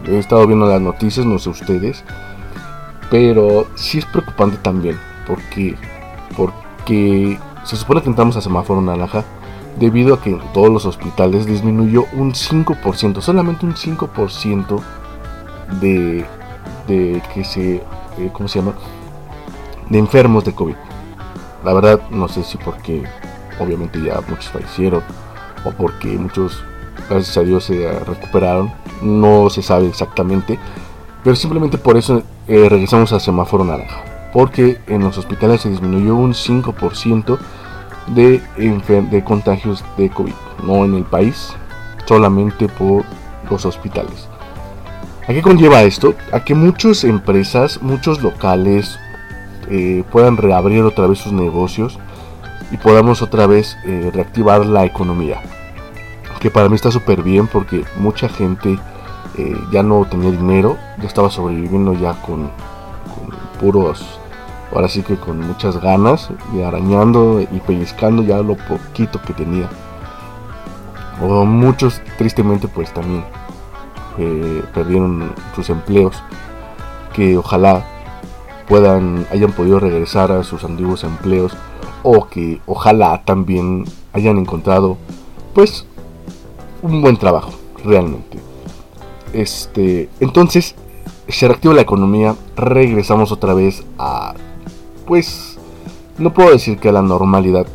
He 0.06 0.18
estado 0.18 0.46
viendo 0.48 0.68
las 0.68 0.80
noticias, 0.80 1.26
no 1.26 1.40
sé 1.40 1.50
ustedes, 1.50 2.04
pero 3.10 3.68
sí 3.76 3.98
es 3.98 4.06
preocupante 4.06 4.58
también, 4.58 4.98
porque, 5.26 5.76
porque 6.36 7.38
se 7.64 7.76
supone 7.76 8.02
que 8.02 8.10
entramos 8.10 8.38
a 8.38 8.42
semáforo 8.42 8.82
naranja 8.82 9.26
debido 9.78 10.14
a 10.14 10.22
que 10.22 10.32
en 10.32 10.40
todos 10.54 10.70
los 10.70 10.86
hospitales 10.86 11.46
disminuyó 11.46 12.06
un 12.14 12.34
5%, 12.34 13.22
solamente 13.22 13.66
un 13.66 13.74
5% 13.76 14.80
de 15.82 16.26
de 16.88 17.22
que 17.34 17.44
se, 17.44 17.76
eh, 17.76 18.30
¿cómo 18.34 18.48
se 18.48 18.60
llama? 18.60 18.74
De 19.90 19.98
enfermos 19.98 20.44
de 20.46 20.54
COVID. 20.54 20.76
La 21.64 21.74
verdad 21.74 22.02
no 22.10 22.28
sé 22.28 22.44
si 22.44 22.58
porque 22.58 23.04
obviamente 23.60 24.02
ya 24.02 24.22
muchos 24.28 24.50
fallecieron 24.50 25.02
o 25.66 25.72
porque 25.72 26.08
muchos, 26.10 26.64
gracias 27.10 27.38
a 27.38 27.42
Dios, 27.42 27.66
se 27.66 27.92
recuperaron. 28.00 28.72
No 29.02 29.50
se 29.50 29.62
sabe 29.62 29.88
exactamente. 29.88 30.60
Pero 31.24 31.36
simplemente 31.36 31.78
por 31.78 31.98
eso 31.98 32.24
eh, 32.48 32.68
regresamos 32.70 33.12
a 33.14 33.20
semáforo 33.20 33.64
naranja. 33.64 34.04
Porque 34.34 34.80
en 34.88 35.04
los 35.04 35.18
hospitales 35.18 35.62
se 35.62 35.70
disminuyó 35.70 36.16
un 36.16 36.34
5% 36.34 37.38
de, 38.08 38.42
de 39.12 39.24
contagios 39.24 39.84
de 39.98 40.10
COVID. 40.10 40.34
No 40.64 40.86
en 40.86 40.96
el 40.96 41.04
país, 41.04 41.54
solamente 42.06 42.68
por 42.68 43.04
los 43.50 43.66
hospitales. 43.66 44.28
¿A 45.28 45.34
qué 45.34 45.42
conlleva 45.42 45.84
esto? 45.84 46.16
A 46.32 46.40
que 46.46 46.56
muchas 46.56 47.04
empresas, 47.04 47.82
muchos 47.82 48.24
locales 48.24 48.98
eh, 49.70 50.06
puedan 50.10 50.38
reabrir 50.38 50.84
otra 50.84 51.06
vez 51.06 51.20
sus 51.20 51.34
negocios 51.34 52.00
y 52.72 52.78
podamos 52.78 53.22
otra 53.22 53.46
vez 53.46 53.76
eh, 53.86 54.10
reactivar 54.14 54.66
la 54.66 54.86
economía. 54.86 55.42
Que 56.40 56.50
para 56.50 56.70
mí 56.70 56.76
está 56.76 56.92
súper 56.92 57.24
bien 57.24 57.48
porque 57.48 57.84
mucha 57.98 58.30
gente 58.30 58.80
eh, 59.38 59.58
ya 59.70 59.84
no 59.84 60.06
tenía 60.06 60.32
dinero, 60.32 60.78
ya 60.98 61.08
estaba 61.08 61.30
sobreviviendo 61.30 61.94
ya 61.94 62.14
con, 62.22 62.50
puros 63.60 64.06
ahora 64.72 64.88
sí 64.88 65.02
que 65.02 65.18
con 65.18 65.40
muchas 65.40 65.82
ganas 65.82 66.30
y 66.54 66.62
arañando 66.62 67.42
y 67.42 67.60
pellizcando 67.66 68.24
ya 68.24 68.38
lo 68.38 68.56
poquito 68.56 69.22
que 69.22 69.34
tenía. 69.34 69.68
O 71.22 71.44
muchos 71.44 72.02
tristemente 72.18 72.70
pues 72.70 72.94
también 72.94 73.26
perdieron 74.74 75.32
sus 75.56 75.70
empleos 75.70 76.16
que 77.14 77.38
ojalá 77.38 77.86
puedan 78.68 79.26
hayan 79.32 79.52
podido 79.52 79.80
regresar 79.80 80.32
a 80.32 80.44
sus 80.44 80.64
antiguos 80.64 81.04
empleos 81.04 81.56
o 82.04 82.28
que 82.28 82.62
ojalá 82.66 83.24
también 83.26 83.86
hayan 84.14 84.38
encontrado 84.38 84.98
pues 85.54 85.86
un 86.82 87.02
buen 87.02 87.18
trabajo 87.18 87.52
realmente. 87.84 88.40
Este 89.34 90.10
entonces 90.20 90.76
se 91.28 91.48
reactiva 91.48 91.74
la 91.74 91.82
economía 91.82 92.36
regresamos 92.56 93.32
otra 93.32 93.54
vez 93.54 93.84
a 93.98 94.34
pues 95.06 95.58
no 96.18 96.34
puedo 96.34 96.52
decir 96.52 96.80
que 96.80 96.90
a 96.90 96.94
la 96.94 97.02
normalidad 97.02 97.68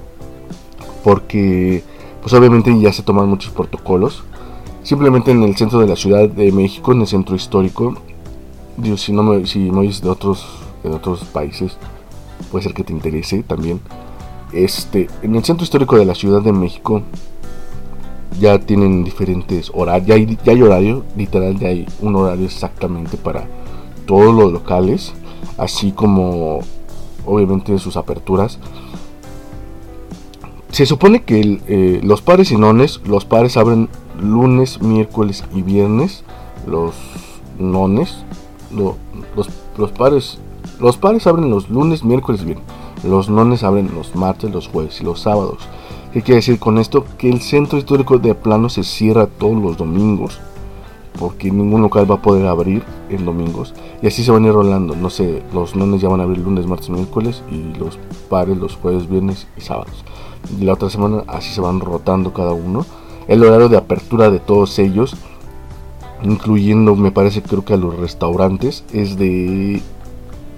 porque 1.05 1.83
pues 2.21 2.33
obviamente 2.35 2.79
ya 2.81 2.93
se 2.93 3.03
toman 3.03 3.29
muchos 3.29 3.53
protocolos 3.53 4.25
simplemente 4.83 5.31
en 5.31 5.43
el 5.43 5.57
centro 5.57 5.81
de 5.81 5.87
la 5.87 5.97
ciudad 5.97 6.29
de 6.29 6.53
México 6.53 6.93
en 6.93 7.01
el 7.03 7.07
centro 7.07 7.35
histórico 7.37 7.95
Dios 8.77 9.03
si 9.03 9.13
no 9.13 9.23
me 9.23 9.47
si 9.47 9.71
no 9.71 9.81
oyes 9.81 10.01
de 10.01 10.09
otros 10.09 10.47
de 10.83 10.91
otros 10.91 11.25
países 11.25 11.77
puede 12.51 12.65
ser 12.65 12.75
que 12.75 12.85
te 12.85 12.93
interese 12.93 13.43
también 13.43 13.81
este 14.53 15.09
en 15.23 15.35
el 15.37 15.45
centro 15.45 15.65
histórico 15.65 15.97
de 15.97 16.05
la 16.05 16.15
ciudad 16.15 16.43
de 16.43 16.53
México 16.53 17.03
ya 18.41 18.59
tienen 18.59 19.05
diferentes 19.05 19.71
horarios 19.75 20.09
ya 20.09 20.15
hay, 20.15 20.39
ya 20.45 20.53
hay 20.53 20.63
horario 20.63 21.05
literal 21.17 21.59
ya 21.59 21.69
hay 21.69 21.87
un 22.01 22.17
horario 22.17 22.47
exactamente 22.47 23.17
para 23.17 23.47
todos 24.07 24.35
los 24.35 24.53
locales 24.53 25.13
así 25.59 25.93
como 25.93 26.61
obviamente 27.27 27.79
sus 27.79 27.97
aperturas. 27.97 28.59
Se 30.71 30.87
supone 30.87 31.23
que 31.23 31.61
eh, 31.69 32.01
los 32.03 32.23
pares 32.23 32.51
y 32.51 32.57
nones, 32.57 33.01
los 33.05 33.25
pares 33.25 33.57
abren 33.57 33.89
lunes, 34.23 34.81
miércoles 34.81 35.45
y 35.55 35.63
viernes. 35.63 36.25
Los 36.67 36.95
nones, 37.59 38.25
los, 38.71 38.97
los 39.77 39.93
pares, 39.93 40.39
los 40.81 40.97
pares 40.97 41.27
abren 41.27 41.51
los 41.51 41.69
lunes, 41.69 42.05
miércoles 42.05 42.43
y 42.43 42.47
viernes. 42.47 42.67
Los 43.05 43.29
nones 43.29 43.65
abren 43.65 43.91
los 43.95 44.15
martes, 44.15 44.51
los 44.51 44.69
jueves 44.69 45.01
y 45.01 45.05
los 45.05 45.21
sábados. 45.21 45.59
¿Qué 46.13 46.23
quiere 46.23 46.37
decir 46.37 46.59
con 46.59 46.79
esto? 46.79 47.05
Que 47.19 47.29
el 47.29 47.41
centro 47.41 47.79
histórico 47.79 48.19
de 48.19 48.35
plano 48.35 48.69
se 48.69 48.85
cierra 48.85 49.27
todos 49.27 49.61
los 49.61 49.77
domingos 49.77 50.41
porque 51.19 51.51
ningún 51.51 51.83
local 51.83 52.11
va 52.11 52.17
a 52.17 52.23
poder 52.23 52.47
abrir 52.47 52.83
en 53.09 53.25
domingos. 53.25 53.75
Y 54.03 54.07
así 54.07 54.25
se 54.25 54.31
van 54.31 54.45
a 54.45 54.49
ir 54.49 54.55
rolando. 54.55 54.97
No 54.97 55.11
sé, 55.11 55.43
los 55.53 55.77
nones 55.77 56.01
ya 56.01 56.09
van 56.09 56.21
a 56.21 56.25
abrir 56.25 56.39
lunes, 56.39 56.67
martes, 56.67 56.91
miércoles 56.91 57.43
y 57.51 57.79
los 57.79 57.99
pares 58.29 58.57
los 58.57 58.77
jueves, 58.77 59.09
viernes 59.09 59.47
y 59.57 59.61
sábados. 59.61 60.05
Y 60.59 60.65
la 60.65 60.75
otra 60.75 60.91
semana 60.91 61.25
así 61.29 61.53
se 61.53 61.61
van 61.61 61.81
rotando 61.81 62.33
cada 62.33 62.53
uno. 62.53 62.85
El 63.29 63.43
horario 63.45 63.69
de 63.69 63.77
apertura 63.77 64.31
de 64.31 64.39
todos 64.39 64.79
ellos, 64.79 65.17
incluyendo 66.23 66.95
me 66.97 67.13
parece 67.13 67.43
creo 67.43 67.65
que 67.65 67.75
a 67.75 67.79
los 67.79 67.97
restaurantes, 67.97 68.85
es 68.93 69.17
de... 69.17 69.83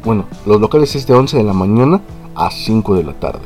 Bueno, 0.04 0.26
los 0.44 0.60
locales 0.60 0.94
es 0.96 1.06
de 1.06 1.14
11 1.14 1.38
de 1.38 1.44
la 1.44 1.54
mañana 1.54 2.00
a 2.34 2.50
5 2.50 2.94
de 2.96 3.04
la 3.04 3.14
tarde. 3.14 3.42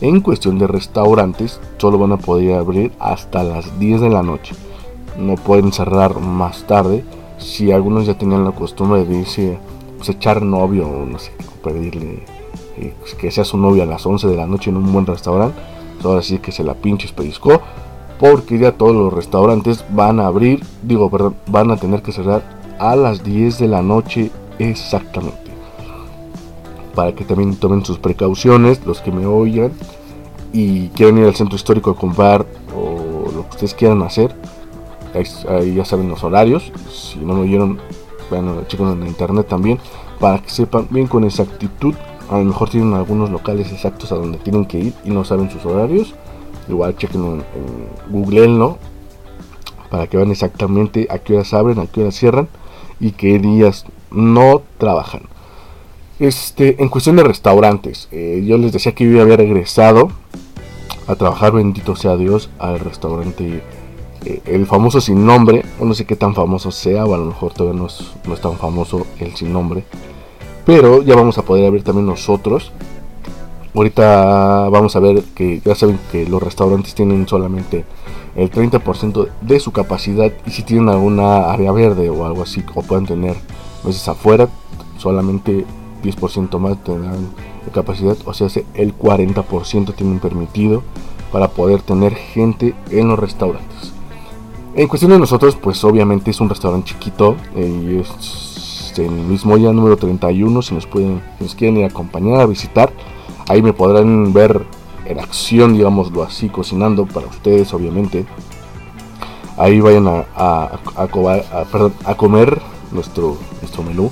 En 0.00 0.20
cuestión 0.20 0.58
de 0.58 0.66
restaurantes, 0.66 1.60
solo 1.78 1.98
van 1.98 2.12
a 2.12 2.16
poder 2.16 2.56
abrir 2.56 2.92
hasta 2.98 3.42
las 3.42 3.78
10 3.78 4.00
de 4.00 4.10
la 4.10 4.22
noche 4.22 4.54
no 5.18 5.34
pueden 5.36 5.72
cerrar 5.72 6.18
más 6.20 6.64
tarde. 6.64 7.04
Si 7.38 7.72
algunos 7.72 8.06
ya 8.06 8.14
tenían 8.14 8.44
la 8.44 8.52
costumbre 8.52 9.04
de 9.04 9.18
irse, 9.18 9.58
pues, 9.96 10.08
echar 10.08 10.42
novio 10.42 10.88
o 10.88 11.06
no 11.06 11.18
sé, 11.18 11.32
pedirle 11.62 12.24
eh, 12.76 12.94
que 13.18 13.30
sea 13.30 13.44
su 13.44 13.56
novio 13.56 13.82
a 13.82 13.86
las 13.86 14.06
11 14.06 14.28
de 14.28 14.36
la 14.36 14.46
noche 14.46 14.70
en 14.70 14.76
un 14.76 14.92
buen 14.92 15.06
restaurante, 15.06 15.58
ahora 16.04 16.22
sí 16.22 16.38
que 16.38 16.52
se 16.52 16.64
la 16.64 16.74
pinches 16.74 17.12
pellizcó. 17.12 17.60
Porque 18.22 18.56
ya 18.56 18.70
todos 18.70 18.94
los 18.94 19.12
restaurantes 19.12 19.84
van 19.90 20.20
a 20.20 20.28
abrir, 20.28 20.62
digo, 20.84 21.10
perdón, 21.10 21.34
van 21.48 21.72
a 21.72 21.76
tener 21.76 22.02
que 22.02 22.12
cerrar 22.12 22.44
a 22.78 22.94
las 22.94 23.24
10 23.24 23.58
de 23.58 23.66
la 23.66 23.82
noche 23.82 24.30
exactamente. 24.60 25.50
Para 26.94 27.16
que 27.16 27.24
también 27.24 27.56
tomen 27.56 27.84
sus 27.84 27.98
precauciones, 27.98 28.86
los 28.86 29.00
que 29.00 29.10
me 29.10 29.26
oigan 29.26 29.72
y 30.52 30.86
quieren 30.90 31.18
ir 31.18 31.24
al 31.24 31.34
centro 31.34 31.56
histórico 31.56 31.90
a 31.90 31.96
comprar 31.96 32.46
o 32.76 33.28
lo 33.32 33.42
que 33.42 33.50
ustedes 33.50 33.74
quieran 33.74 34.02
hacer, 34.02 34.32
ahí, 35.48 35.74
ya 35.74 35.84
saben 35.84 36.08
los 36.08 36.22
horarios. 36.22 36.70
Si 36.92 37.18
no 37.18 37.34
me 37.34 37.40
oyeron, 37.40 37.80
vean 38.30 38.64
chicos 38.68 38.92
en 38.92 39.04
internet 39.04 39.48
también. 39.48 39.80
Para 40.20 40.38
que 40.38 40.48
sepan 40.48 40.86
bien 40.90 41.08
con 41.08 41.24
exactitud. 41.24 41.96
A 42.30 42.38
lo 42.38 42.44
mejor 42.44 42.70
tienen 42.70 42.94
algunos 42.94 43.30
locales 43.30 43.72
exactos 43.72 44.12
a 44.12 44.14
donde 44.14 44.38
tienen 44.38 44.64
que 44.64 44.78
ir 44.78 44.94
y 45.04 45.10
no 45.10 45.24
saben 45.24 45.50
sus 45.50 45.66
horarios. 45.66 46.14
Igual 46.68 46.96
chequen 46.96 47.24
en, 47.24 47.44
Google 48.10 48.48
no 48.48 48.78
para 49.90 50.06
que 50.06 50.16
vean 50.16 50.30
exactamente 50.30 51.06
a 51.10 51.18
qué 51.18 51.34
horas 51.34 51.52
abren, 51.52 51.78
a 51.78 51.86
qué 51.86 52.00
horas 52.00 52.14
cierran 52.14 52.48
y 52.98 53.12
qué 53.12 53.38
días 53.38 53.84
no 54.10 54.62
trabajan. 54.78 55.24
Este, 56.18 56.82
en 56.82 56.88
cuestión 56.88 57.16
de 57.16 57.24
restaurantes, 57.24 58.08
eh, 58.10 58.42
yo 58.46 58.56
les 58.56 58.72
decía 58.72 58.94
que 58.94 59.10
yo 59.10 59.20
había 59.20 59.36
regresado 59.36 60.10
a 61.06 61.16
trabajar, 61.16 61.52
bendito 61.52 61.96
sea 61.96 62.16
Dios, 62.16 62.48
al 62.58 62.78
restaurante 62.78 63.62
eh, 64.24 64.40
el 64.46 64.66
famoso 64.66 65.00
sin 65.00 65.26
nombre, 65.26 65.64
no 65.80 65.94
sé 65.94 66.04
qué 66.04 66.14
tan 66.14 66.34
famoso 66.34 66.70
sea, 66.70 67.04
o 67.04 67.14
a 67.14 67.18
lo 67.18 67.24
mejor 67.26 67.52
todavía 67.52 67.80
no 67.80 67.86
es, 67.88 68.40
tan 68.40 68.56
famoso 68.56 69.06
el 69.18 69.34
sin 69.34 69.52
nombre, 69.52 69.84
pero 70.64 71.02
ya 71.02 71.16
vamos 71.16 71.38
a 71.38 71.42
poder 71.42 71.66
abrir 71.66 71.82
también 71.82 72.06
nosotros. 72.06 72.72
Ahorita 73.74 74.68
vamos 74.68 74.96
a 74.96 75.00
ver 75.00 75.22
que 75.34 75.60
ya 75.64 75.74
saben 75.74 75.98
que 76.10 76.26
los 76.26 76.42
restaurantes 76.42 76.94
tienen 76.94 77.26
solamente 77.26 77.84
el 78.36 78.50
30% 78.50 79.28
de 79.40 79.60
su 79.60 79.72
capacidad 79.72 80.30
y 80.46 80.50
si 80.50 80.62
tienen 80.62 80.90
alguna 80.90 81.50
área 81.50 81.72
verde 81.72 82.10
o 82.10 82.26
algo 82.26 82.42
así, 82.42 82.62
o 82.74 82.82
pueden 82.82 83.06
tener 83.06 83.36
veces 83.84 84.06
afuera, 84.08 84.48
solamente 84.98 85.64
10% 86.02 86.58
más 86.58 86.82
tendrán 86.84 87.30
de 87.64 87.70
capacidad, 87.72 88.16
o 88.24 88.34
sea, 88.34 88.48
el 88.74 88.96
40% 88.96 89.94
tienen 89.94 90.18
permitido 90.18 90.82
para 91.30 91.48
poder 91.48 91.80
tener 91.80 92.14
gente 92.14 92.74
en 92.90 93.08
los 93.08 93.18
restaurantes. 93.18 93.92
En 94.74 94.88
cuestión 94.88 95.12
de 95.12 95.18
nosotros, 95.18 95.56
pues 95.56 95.82
obviamente 95.84 96.30
es 96.30 96.40
un 96.40 96.48
restaurante 96.48 96.90
chiquito 96.90 97.36
eh, 97.54 97.82
y 97.90 97.98
es 98.00 98.98
el 98.98 99.10
mismo 99.10 99.56
ya 99.56 99.72
número 99.72 99.96
31. 99.96 100.62
Si 100.62 100.74
nos 100.74 100.86
pueden, 100.86 101.22
nos 101.40 101.54
quieren 101.54 101.78
ir 101.78 101.84
a 101.84 101.88
acompañar 101.88 102.40
a 102.40 102.46
visitar, 102.46 102.92
ahí 103.48 103.62
me 103.62 103.72
podrán 103.72 104.32
ver 104.32 104.64
en 105.04 105.20
acción, 105.20 105.74
digámoslo 105.74 106.22
así, 106.22 106.48
cocinando 106.48 107.06
para 107.06 107.26
ustedes, 107.26 107.72
obviamente. 107.74 108.24
Ahí 109.56 109.80
vayan 109.80 110.06
a, 110.08 110.70
comer 112.16 112.60
nuestro, 112.90 113.36
nuestro 113.60 113.82
menú. 113.82 114.10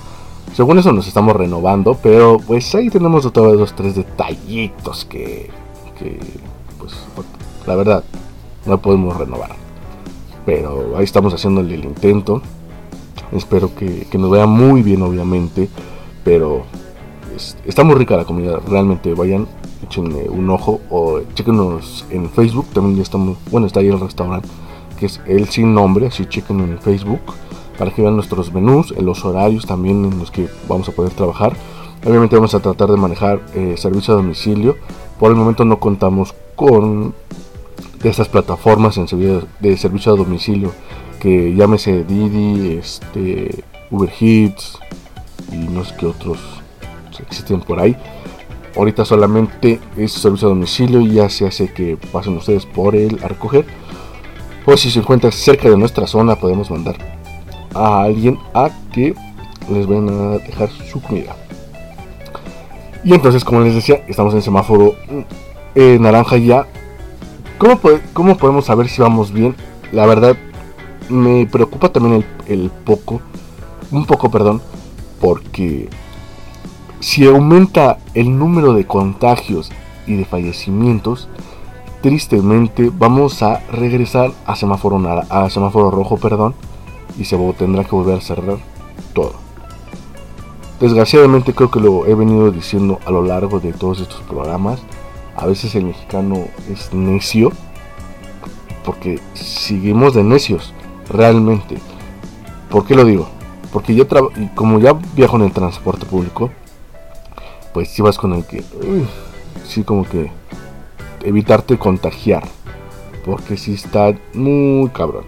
Según 0.55 0.79
eso 0.79 0.93
nos 0.93 1.07
estamos 1.07 1.35
renovando, 1.37 1.97
pero 2.03 2.39
pues 2.45 2.75
ahí 2.75 2.91
tenemos 2.91 3.25
otra 3.25 3.45
vez 3.45 3.59
dos, 3.59 3.75
tres 3.75 3.95
detallitos 3.95 5.05
que, 5.05 5.51
que 5.99 6.19
pues 6.79 6.93
la 7.67 7.77
verdad 7.77 8.05
no 8.67 8.79
podemos 8.79 9.17
renovar 9.17 9.61
pero 10.45 10.97
ahí 10.97 11.05
estamos 11.05 11.33
haciendo 11.35 11.61
el 11.61 11.85
intento. 11.85 12.43
Espero 13.33 13.75
que, 13.75 14.07
nos 14.19 14.31
vea 14.31 14.47
muy 14.47 14.83
bien, 14.83 15.03
obviamente, 15.03 15.69
pero 16.25 16.65
está 17.65 17.85
muy 17.85 17.95
rica 17.97 18.17
la 18.17 18.25
comida. 18.25 18.59
Realmente 18.67 19.15
vayan, 19.15 19.47
échenle 19.83 20.29
un 20.29 20.51
ojo 20.51 20.81
o 20.91 21.21
chequenos 21.35 22.05
en 22.11 22.31
Facebook. 22.31 22.67
También 22.73 22.97
ya 22.97 23.03
estamos, 23.03 23.39
bueno, 23.51 23.67
está 23.67 23.81
ahí 23.81 23.89
el 23.89 24.01
restaurante 24.01 24.49
que 25.01 25.07
es 25.07 25.21
el 25.27 25.49
sin 25.49 25.73
nombre, 25.73 26.09
así 26.09 26.27
chequen 26.27 26.61
en 26.61 26.79
Facebook 26.79 27.21
para 27.79 27.91
que 27.91 28.03
vean 28.03 28.15
nuestros 28.15 28.53
menús, 28.53 28.91
los 29.01 29.25
horarios 29.25 29.65
también 29.65 30.05
en 30.05 30.19
los 30.19 30.31
que 30.31 30.49
vamos 30.69 30.87
a 30.91 30.93
poder 30.93 31.13
trabajar. 31.13 31.57
Obviamente 32.07 32.37
vamos 32.37 32.55
a 32.55 32.61
tratar 32.61 32.91
de 32.91 32.99
manejar 32.99 33.41
eh, 33.55 33.77
servicio 33.79 34.13
a 34.13 34.19
domicilio. 34.19 34.77
Por 35.19 35.31
el 35.31 35.37
momento 35.37 35.65
no 35.65 35.81
contamos 35.81 36.35
con 36.55 37.15
estas 38.05 38.29
plataformas 38.29 38.99
en 38.99 39.09
servicio, 39.09 39.47
de 39.61 39.79
servicio 39.79 40.13
a 40.13 40.17
domicilio 40.17 40.73
que 41.21 41.55
llámese 41.55 42.05
Didi, 42.05 42.77
este, 42.77 43.65
Uber 43.91 44.11
Eats 44.21 44.79
y 45.51 45.57
no 45.57 45.85
sé 45.85 45.95
qué 45.99 46.07
otros 46.07 46.60
existen 47.21 47.61
por 47.61 47.81
ahí. 47.81 47.97
Ahorita 48.77 49.05
solamente 49.05 49.81
es 49.97 50.13
servicio 50.13 50.49
a 50.49 50.51
domicilio 50.51 51.01
y 51.01 51.15
ya 51.15 51.29
se 51.29 51.47
hace 51.47 51.73
que 51.73 51.97
pasen 52.13 52.37
ustedes 52.37 52.67
por 52.67 52.95
él 52.95 53.19
a 53.23 53.29
recoger. 53.29 53.67
O 54.67 54.77
si 54.77 54.91
se 54.91 55.01
encuentra 55.01 55.31
cerca 55.33 55.69
de 55.69 55.77
nuestra 55.77 56.07
zona 56.07 56.37
podemos 56.37 56.71
mandar 56.71 56.97
a 57.75 58.03
alguien 58.03 58.39
a 58.55 58.71
que 58.93 59.15
les 59.71 59.87
vayan 59.87 60.09
a 60.09 60.39
dejar 60.39 60.71
su 60.71 61.01
comida. 61.01 61.37
Y 63.03 63.15
entonces, 63.15 63.45
como 63.45 63.61
les 63.61 63.75
decía, 63.75 64.05
estamos 64.09 64.35
en 64.35 64.43
semáforo 64.43 64.95
eh, 65.75 65.97
naranja 65.99 66.37
ya 66.37 66.67
¿Cómo, 68.15 68.39
podemos 68.39 68.65
saber 68.65 68.89
si 68.89 69.03
vamos 69.03 69.33
bien? 69.33 69.55
La 69.93 70.07
verdad, 70.07 70.35
me 71.11 71.45
preocupa 71.45 71.91
también 71.91 72.25
el, 72.47 72.71
poco, 72.87 73.21
un 73.91 74.07
poco, 74.07 74.31
perdón, 74.31 74.63
porque 75.21 75.91
si 77.01 77.27
aumenta 77.27 77.99
el 78.15 78.39
número 78.39 78.75
de 78.75 78.87
contagios 78.87 79.71
y 80.07 80.17
de 80.17 80.25
fallecimientos, 80.25 81.29
tristemente 82.03 82.91
vamos 82.93 83.43
a 83.43 83.61
regresar 83.73 84.33
a 84.47 84.55
semáforo, 84.57 85.01
a 85.29 85.51
semáforo 85.51 85.91
rojo, 85.91 86.19
perdón, 86.19 86.55
y 87.19 87.25
se 87.25 87.37
tendrá 87.59 87.85
que 87.85 87.97
volver 87.97 88.19
a 88.19 88.21
cerrar 88.21 88.59
todo. 89.15 89.33
Desgraciadamente 90.79 91.53
creo 91.53 91.71
que 91.71 91.81
lo 91.81 92.07
he 92.07 92.15
venido 92.15 92.51
diciendo 92.51 93.01
a 93.05 93.11
lo 93.11 93.23
largo 93.23 93.61
de 93.61 93.73
todos 93.73 94.01
estos 94.01 94.21
programas. 94.23 94.81
A 95.37 95.47
veces 95.47 95.75
el 95.75 95.85
mexicano 95.85 96.37
es 96.71 96.93
necio 96.95 97.53
porque 98.85 99.21
seguimos 99.35 100.15
de 100.15 100.25
necios, 100.25 100.73
realmente. 101.09 101.79
¿Por 102.71 102.87
qué 102.87 102.95
lo 102.95 103.05
digo? 103.05 103.29
Porque 103.73 103.95
yo 103.95 104.07
como 104.55 104.79
ya 104.79 104.95
viajo 105.15 105.37
en 105.37 105.43
el 105.43 105.53
transporte 105.53 106.07
público, 106.07 106.51
pues 107.73 107.89
si 107.89 108.03
vas 108.03 108.19
con 108.19 108.33
el 108.33 108.45
que, 108.45 108.65
uy, 108.83 109.07
sí 109.67 109.85
como 109.85 110.05
que 110.09 110.31
evitarte 111.23 111.79
contagiar, 111.79 112.45
porque 113.25 113.57
si 113.57 113.75
está 113.75 114.15
muy 114.35 114.89
cabrón. 114.91 115.25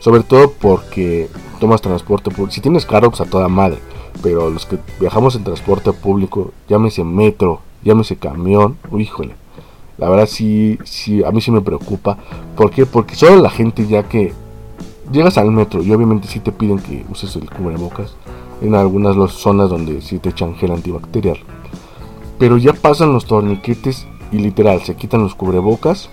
Sobre 0.00 0.24
todo 0.24 0.50
porque 0.50 1.28
tomas 1.60 1.80
transporte 1.80 2.30
público. 2.30 2.50
Si 2.50 2.60
tienes 2.60 2.84
carro, 2.84 3.10
pues 3.10 3.20
a 3.20 3.24
toda 3.24 3.46
madre. 3.46 3.78
Pero 4.20 4.50
los 4.50 4.66
que 4.66 4.76
viajamos 4.98 5.36
en 5.36 5.44
transporte 5.44 5.92
público, 5.92 6.50
llámese 6.68 7.04
metro, 7.04 7.60
llámese 7.84 8.16
camión, 8.16 8.76
híjole. 8.96 9.34
La 9.98 10.08
verdad 10.08 10.26
sí, 10.26 10.76
sí, 10.82 11.22
a 11.22 11.30
mí 11.30 11.40
sí 11.40 11.52
me 11.52 11.60
preocupa. 11.60 12.18
¿Por 12.56 12.72
qué? 12.72 12.84
Porque 12.84 13.14
solo 13.14 13.40
la 13.40 13.50
gente 13.50 13.86
ya 13.86 14.02
que 14.02 14.32
llegas 15.12 15.38
al 15.38 15.52
metro 15.52 15.82
y 15.84 15.92
obviamente 15.92 16.26
sí 16.26 16.40
te 16.40 16.50
piden 16.50 16.80
que 16.80 17.04
uses 17.08 17.36
el 17.36 17.48
cubrebocas. 17.48 18.16
En 18.60 18.74
algunas 18.74 19.14
zonas 19.32 19.70
donde 19.70 20.00
sí 20.00 20.18
te 20.18 20.30
echan 20.30 20.56
gel 20.56 20.72
antibacterial. 20.72 21.38
Pero 22.42 22.56
ya 22.56 22.72
pasan 22.72 23.12
los 23.12 23.26
torniquetes 23.26 24.08
y 24.32 24.38
literal 24.38 24.82
se 24.82 24.96
quitan 24.96 25.22
los 25.22 25.36
cubrebocas. 25.36 26.10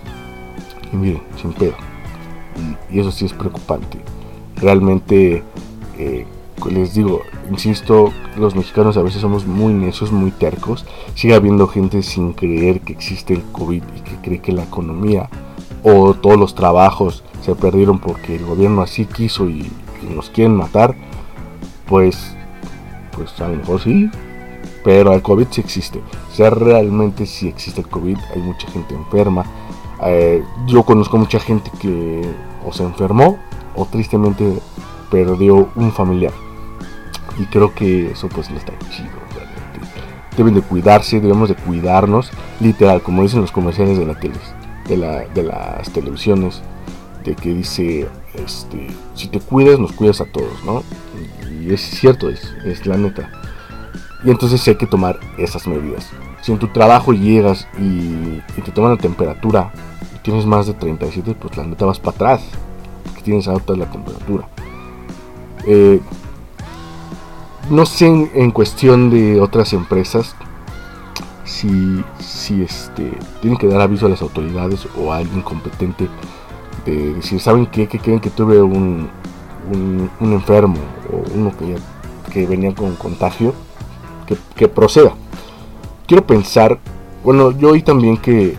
Y 0.94 0.96
miren, 0.96 1.24
sin 1.42 1.54
pedo. 1.54 1.74
Y, 2.92 3.00
eso 3.00 3.12
sí 3.12 3.26
es 3.26 3.34
preocupante. 3.34 3.98
Realmente, 4.56 5.42
eh, 5.98 6.28
les 6.70 6.94
digo, 6.94 7.22
insisto, 7.50 8.14
los 8.38 8.56
mexicanos 8.56 8.96
a 8.96 9.02
veces 9.02 9.22
somos 9.22 9.48
muy 9.48 9.74
necios, 9.74 10.12
muy 10.12 10.30
tercos. 10.30 10.86
Sigue 11.16 11.34
habiendo 11.34 11.68
gente 11.68 12.04
sin 12.04 12.34
creer 12.34 12.82
que 12.82 12.94
existe 12.94 13.34
el 13.34 13.42
COVID 13.52 13.82
y 13.98 14.02
que 14.02 14.16
cree 14.22 14.40
que 14.40 14.52
la 14.52 14.66
economía 14.66 15.32
o 15.82 16.14
todos 16.14 16.38
los 16.38 16.54
trabajos 16.54 17.24
se 17.42 17.56
perdieron 17.56 17.98
porque 17.98 18.36
el 18.36 18.46
gobierno 18.46 18.84
así 18.84 19.06
quiso 19.08 19.50
y, 19.50 19.68
nos 20.14 20.30
quieren 20.30 20.56
matar. 20.56 20.94
Pues, 21.88 22.36
pues 23.14 23.42
a 23.42 23.48
lo 23.48 23.58
mejor 23.58 23.82
sí, 23.82 24.12
pero 24.84 25.14
el 25.14 25.22
COVID 25.22 25.48
sí 25.52 25.62
existe. 25.62 26.02
O 26.32 26.36
sea, 26.36 26.50
realmente 26.50 27.26
sí 27.26 27.48
existe 27.48 27.82
el 27.82 27.88
COVID. 27.88 28.18
Hay 28.36 28.42
mucha 28.42 28.68
gente 28.70 28.96
enferma. 28.96 29.46
Eh, 30.04 30.44
yo 30.68 30.84
conozco 30.84 31.18
mucha 31.18 31.40
gente 31.40 31.70
que 31.80 32.22
o 32.66 32.72
se 32.72 32.84
enfermó 32.84 33.38
o 33.76 33.86
tristemente 33.86 34.60
perdió 35.10 35.70
un 35.76 35.92
familiar. 35.92 36.34
Y 37.38 37.46
creo 37.46 37.74
que 37.74 38.12
eso 38.12 38.28
pues 38.30 38.50
no 38.50 38.58
está 38.58 38.74
chido 38.90 39.10
realmente. 39.34 39.80
Deben 40.36 40.54
de 40.54 40.62
cuidarse, 40.62 41.20
debemos 41.20 41.50
de 41.50 41.56
cuidarnos, 41.56 42.32
literal, 42.60 43.02
como 43.02 43.24
dicen 43.24 43.42
los 43.42 43.52
comerciales 43.52 43.98
de 43.98 44.06
la 44.06 44.16
tele, 44.16 44.36
de, 44.88 44.98
la, 44.98 45.20
de 45.26 45.44
las 45.44 45.90
televisiones, 45.92 46.62
de 47.24 47.36
que 47.36 47.54
dice, 47.54 48.08
este, 48.34 48.88
si 49.16 49.28
te 49.28 49.40
cuidas, 49.40 49.80
nos 49.80 49.92
cuidas 49.94 50.22
a 50.22 50.26
todos, 50.26 50.64
¿no? 50.66 50.84
Y 51.62 51.74
es 51.74 51.82
cierto, 51.82 52.30
es, 52.30 52.54
es 52.66 52.86
la 52.86 52.98
neta. 52.98 53.30
Y 54.24 54.32
entonces 54.32 54.68
hay 54.68 54.76
que 54.76 54.88
tomar 54.88 55.20
esas 55.38 55.68
medidas. 55.68 56.10
Si 56.42 56.52
en 56.52 56.60
tu 56.60 56.68
trabajo 56.68 57.14
llegas 57.14 57.68
y, 57.78 58.42
y 58.58 58.62
te 58.64 58.72
toman 58.72 58.92
la 58.92 58.98
temperatura 58.98 59.72
tienes 60.22 60.46
más 60.46 60.68
de 60.68 60.74
37, 60.74 61.36
pues 61.40 61.58
la 61.58 61.64
neta 61.64 61.86
vas 61.86 62.00
para 62.00 62.16
atrás, 62.16 62.42
porque 63.04 63.22
tienes 63.22 63.48
alta 63.48 63.76
la 63.76 63.90
temperatura. 63.90 64.48
Eh, 65.66 66.00
no 67.70 67.86
sé 67.86 68.08
en, 68.08 68.52
cuestión 68.52 69.10
de 69.10 69.40
otras 69.40 69.74
empresas 69.74 70.36
si, 71.44 72.04
si 72.20 72.64
este, 72.64 73.12
tienen 73.42 73.60
que 73.60 73.68
dar 73.68 73.82
aviso 73.82 74.06
a 74.06 74.10
las 74.10 74.22
autoridades 74.22 74.88
o 74.98 75.12
a 75.12 75.18
alguien 75.18 75.42
competente 75.42 76.08
de 76.86 77.14
decir, 77.14 77.40
¿saben 77.40 77.66
qué? 77.66 77.88
Que 77.88 78.00
creen 78.00 78.20
que 78.20 78.30
tuve 78.30 78.62
un, 78.62 79.10
un, 79.72 80.34
enfermo 80.34 80.78
o 81.12 81.24
uno 81.38 81.52
que, 81.58 81.76
que 82.32 82.48
venía 82.48 82.74
con 82.74 82.96
contagio, 82.96 83.54
que, 84.56 84.68
proceda. 84.68 85.14
Quiero 86.08 86.26
pensar, 86.26 86.80
bueno, 87.24 87.52
yo 87.52 87.70
oí 87.70 87.82
también 87.82 88.18
que 88.18 88.58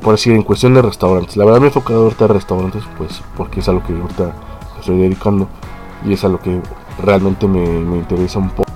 por 0.00 0.12
decir, 0.12 0.32
en 0.32 0.42
cuestión 0.42 0.74
de 0.74 0.82
restaurantes. 0.82 1.36
La 1.36 1.44
verdad 1.44 1.60
me 1.60 1.66
he 1.66 1.68
enfocado 1.68 2.04
ahorita 2.04 2.24
en 2.24 2.30
restaurantes, 2.30 2.82
pues 2.96 3.22
porque 3.36 3.60
es 3.60 3.68
a 3.68 3.72
lo 3.72 3.82
que 3.82 3.92
ahorita 3.92 4.34
estoy 4.80 4.98
dedicando 4.98 5.46
y 6.06 6.12
es 6.12 6.24
a 6.24 6.28
lo 6.28 6.40
que 6.40 6.60
realmente 7.02 7.46
me, 7.46 7.64
interesa 7.96 8.38
un 8.38 8.50
poco. 8.50 8.70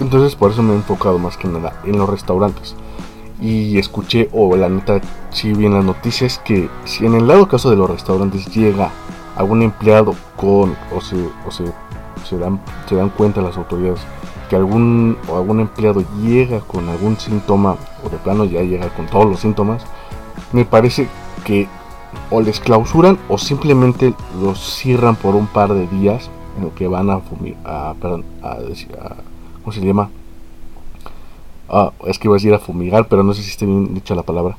Entonces 0.00 0.34
por 0.34 0.50
eso 0.50 0.62
me 0.62 0.72
he 0.72 0.76
enfocado 0.76 1.18
más 1.18 1.36
que 1.36 1.48
nada 1.48 1.80
en 1.84 1.98
los 1.98 2.08
restaurantes. 2.08 2.74
Y 3.40 3.78
escuché, 3.78 4.28
o 4.32 4.56
la 4.56 4.68
neta, 4.68 5.00
si 5.30 5.52
bien 5.52 5.74
las 5.74 5.84
noticias, 5.84 6.38
que 6.44 6.68
si 6.84 7.06
en 7.06 7.14
el 7.14 7.26
lado 7.26 7.48
caso 7.48 7.70
de 7.70 7.76
los 7.76 7.90
restaurantes 7.90 8.46
llega 8.46 8.90
algún 9.36 9.62
empleado 9.62 10.14
con, 10.36 10.76
o 10.94 11.00
se, 11.00 11.16
o 11.46 11.50
se, 11.50 11.64
se, 12.24 12.38
dan, 12.38 12.60
se 12.88 12.96
dan 12.96 13.10
cuenta 13.10 13.40
las 13.40 13.56
autoridades, 13.56 14.00
que 14.48 14.56
algún, 14.56 15.16
o 15.28 15.36
algún 15.36 15.60
empleado 15.60 16.04
llega 16.22 16.60
con 16.60 16.88
algún 16.88 17.18
síntoma, 17.18 17.76
o 18.04 18.08
de 18.08 18.18
plano 18.18 18.44
ya 18.44 18.62
llega 18.62 18.88
con 18.90 19.06
todos 19.06 19.26
los 19.26 19.40
síntomas, 19.40 19.84
me 20.52 20.64
parece 20.64 21.08
que 21.44 21.68
o 22.30 22.40
les 22.40 22.60
clausuran 22.60 23.18
o 23.28 23.38
simplemente 23.38 24.14
los 24.40 24.58
cierran 24.76 25.16
por 25.16 25.34
un 25.34 25.46
par 25.46 25.72
de 25.72 25.86
días 25.86 26.30
en 26.56 26.64
lo 26.64 26.74
que 26.74 26.86
van 26.86 27.10
a 27.10 27.20
fumigar, 27.20 27.94
perdón, 27.96 28.24
a, 28.42 28.58
¿cómo 29.62 29.72
se 29.72 29.80
llama? 29.80 30.10
Ah, 31.68 31.90
es 32.06 32.18
que 32.18 32.28
iba 32.28 32.34
a 32.34 32.36
decir 32.36 32.52
a 32.52 32.58
fumigar, 32.58 33.08
pero 33.08 33.22
no 33.22 33.32
sé 33.32 33.42
si 33.42 33.50
está 33.50 33.64
bien 33.64 33.94
dicha 33.94 34.14
la 34.14 34.22
palabra. 34.22 34.56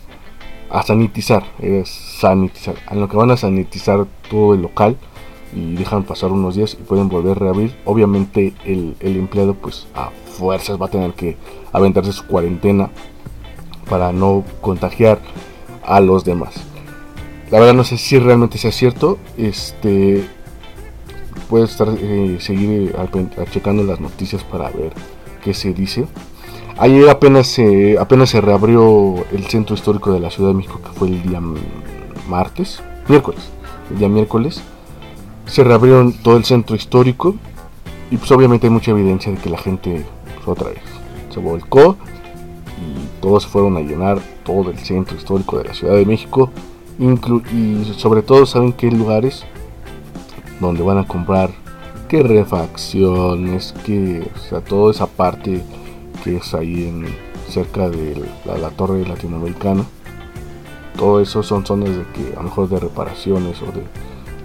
A 0.71 0.81
sanitizar, 0.81 1.43
es 1.59 1.87
sanitizar. 1.89 2.75
En 2.89 2.99
lo 2.99 3.07
que 3.07 3.17
van 3.17 3.29
a 3.29 3.37
sanitizar 3.37 4.07
todo 4.31 4.55
el 4.55 4.63
local 4.63 4.97
y 5.55 5.75
dejan 5.75 6.03
pasar 6.03 6.31
unos 6.31 6.55
días 6.55 6.77
y 6.79 6.83
pueden 6.83 7.09
volver 7.09 7.37
a 7.37 7.39
reabrir. 7.39 7.75
Obviamente 7.85 8.53
el, 8.65 8.95
el 8.99 9.17
empleado 9.17 9.53
pues 9.53 9.87
a 9.93 10.09
fuerzas 10.37 10.81
va 10.81 10.87
a 10.87 10.89
tener 10.89 11.13
que 11.13 11.37
aventarse 11.71 12.11
su 12.11 12.25
cuarentena 12.25 12.89
para 13.89 14.11
no 14.11 14.43
contagiar 14.61 15.19
a 15.85 15.99
los 15.99 16.23
demás. 16.23 16.55
La 17.51 17.59
verdad 17.59 17.73
no 17.75 17.83
sé 17.83 17.97
si 17.97 18.17
realmente 18.17 18.57
sea 18.57 18.71
cierto. 18.71 19.19
Este 19.37 20.27
puede 21.49 21.65
estar 21.65 21.87
eh, 21.99 22.37
seguir 22.39 22.95
eh, 22.97 23.45
checando 23.51 23.83
las 23.83 23.99
noticias 23.99 24.43
para 24.43 24.69
ver 24.71 24.93
qué 25.43 25.53
se 25.53 25.73
dice. 25.73 26.07
Ayer 26.79 27.07
apenas 27.09 27.45
se 27.45 27.99
apenas 27.99 28.31
se 28.31 28.41
reabrió 28.41 29.23
el 29.31 29.45
centro 29.45 29.75
histórico 29.75 30.11
de 30.11 30.19
la 30.19 30.31
Ciudad 30.31 30.49
de 30.49 30.55
México, 30.55 30.79
que 30.83 30.89
fue 30.97 31.09
el 31.09 31.21
día 31.21 31.39
martes, 32.27 32.81
miércoles, 33.07 33.41
el 33.91 33.99
día 33.99 34.09
miércoles. 34.09 34.63
Se 35.45 35.63
reabrieron 35.63 36.13
todo 36.13 36.37
el 36.37 36.45
centro 36.45 36.75
histórico 36.75 37.35
y 38.11 38.17
pues 38.17 38.31
obviamente 38.31 38.67
hay 38.67 38.71
mucha 38.73 38.91
evidencia 38.91 39.31
de 39.31 39.37
que 39.37 39.49
la 39.49 39.57
gente 39.57 40.05
pues, 40.35 40.47
otra 40.47 40.69
vez 40.69 40.81
se 41.29 41.39
volcó 41.39 41.97
y 42.77 43.21
todos 43.21 43.45
fueron 43.47 43.77
a 43.77 43.81
llenar 43.81 44.19
todo 44.43 44.71
el 44.71 44.77
centro 44.79 45.15
histórico 45.15 45.57
de 45.57 45.65
la 45.65 45.73
Ciudad 45.73 45.95
de 45.95 46.05
México 46.05 46.51
y 46.99 47.93
sobre 47.97 48.21
todo 48.21 48.45
saben 48.45 48.73
qué 48.73 48.91
lugares 48.91 49.45
donde 50.59 50.83
van 50.83 50.99
a 50.99 51.07
comprar 51.07 51.51
qué 52.13 52.21
refacciones, 52.21 53.73
que 53.83 54.29
o 54.35 54.39
sea, 54.39 54.61
toda 54.61 54.91
esa 54.91 55.07
parte 55.07 55.63
que 56.23 56.35
es 56.37 56.53
ahí 56.53 56.87
en 56.87 57.07
cerca 57.49 57.89
de 57.89 58.23
la, 58.45 58.69
torre 58.69 59.03
latinoamericana. 59.03 59.83
Todo 60.95 61.21
eso 61.21 61.41
son 61.41 61.65
zonas 61.65 61.89
de 61.89 62.05
que 62.13 62.33
a 62.33 62.35
lo 62.35 62.43
mejor 62.43 62.69
de 62.69 62.79
reparaciones 62.79 63.59
o 63.63 63.65
de, 63.65 63.81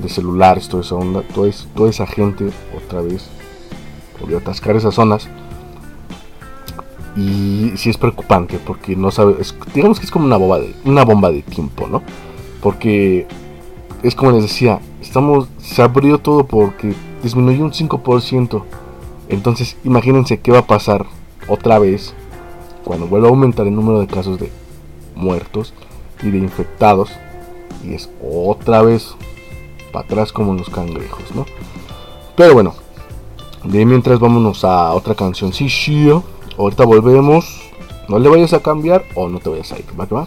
celulares, 0.07 0.69
toda 0.69 0.83
esa 0.83 0.95
onda, 0.95 1.23
toda, 1.35 1.51
toda 1.75 1.91
esa 1.91 2.07
gente 2.07 2.51
otra 2.77 3.01
vez 3.01 3.29
volvió 4.21 4.39
a 4.39 4.41
atascar 4.41 4.77
esas 4.77 4.95
zonas 4.95 5.29
y 7.17 7.73
sí 7.77 7.91
es 7.91 7.99
preocupante 7.99 8.61
porque 8.65 8.95
no 8.95 9.11
sabe, 9.11 9.37
digamos 9.75 9.99
que 9.99 10.07
es 10.07 10.13
como 10.13 10.27
una 10.27 10.37
bomba 10.37 10.61
de, 10.61 10.75
una 10.85 11.05
bomba 11.05 11.33
de 11.33 11.43
tiempo, 11.43 11.89
¿no? 11.89 12.03
Porque 12.63 13.27
es 14.03 14.15
como 14.15 14.31
les 14.31 14.43
decía, 14.43 14.81
estamos, 15.01 15.49
se 15.61 15.83
abrió 15.83 16.19
todo 16.19 16.47
porque 16.47 16.95
disminuyó 17.23 17.65
un 17.65 17.73
5%. 17.73 18.63
Entonces 19.29 19.77
imagínense 19.85 20.39
qué 20.39 20.53
va 20.53 20.61
a 20.61 20.67
pasar 20.67 21.07
otra 21.49 21.79
vez 21.79 22.15
cuando 22.85 23.09
vuelva 23.09 23.29
a 23.29 23.31
aumentar 23.31 23.67
el 23.67 23.75
número 23.75 24.01
de 24.01 24.07
casos 24.07 24.39
de 24.39 24.53
muertos 25.17 25.75
y 26.23 26.31
de 26.31 26.39
infectados. 26.39 27.11
Y 27.85 27.95
es 27.95 28.11
otra 28.23 28.83
vez 28.83 29.15
para 29.93 30.05
atrás 30.05 30.33
como 30.33 30.55
los 30.55 30.69
cangrejos, 30.71 31.35
¿no? 31.35 31.47
Pero 32.37 32.55
bueno, 32.55 32.75
de 33.65 33.85
mientras 33.85 34.19
vámonos 34.19 34.65
a 34.65 34.93
otra 34.93 35.15
canción. 35.15 35.53
Sí, 35.53 35.69
ahorita 36.57 36.85
volvemos. 36.85 37.45
No 38.09 38.19
le 38.19 38.29
vayas 38.29 38.53
a 38.55 38.61
cambiar 38.61 39.05
o 39.15 39.29
no 39.29 39.39
te 39.39 39.51
vayas 39.51 39.71
a 39.73 39.79
ir. 39.79 39.85
¿Va 39.99 40.07
que 40.07 40.15
va? 40.15 40.27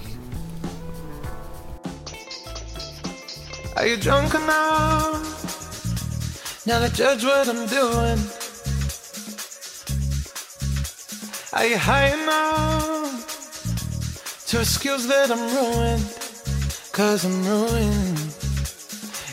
Are 3.76 3.88
you 3.88 3.98
drunk 3.98 4.36
enough 4.36 5.18
now 6.68 6.80
to 6.80 6.90
judge 6.94 7.24
what 7.24 7.48
I'm 7.48 7.66
doing? 7.66 8.20
Are 11.54 11.66
you 11.66 11.78
high 11.78 12.14
enough 12.14 13.26
to 14.50 14.60
excuse 14.60 15.08
that 15.08 15.32
I'm 15.32 15.40
ruined? 15.56 16.06
Cause 16.92 17.26
I'm 17.26 17.44
ruined. 17.44 18.21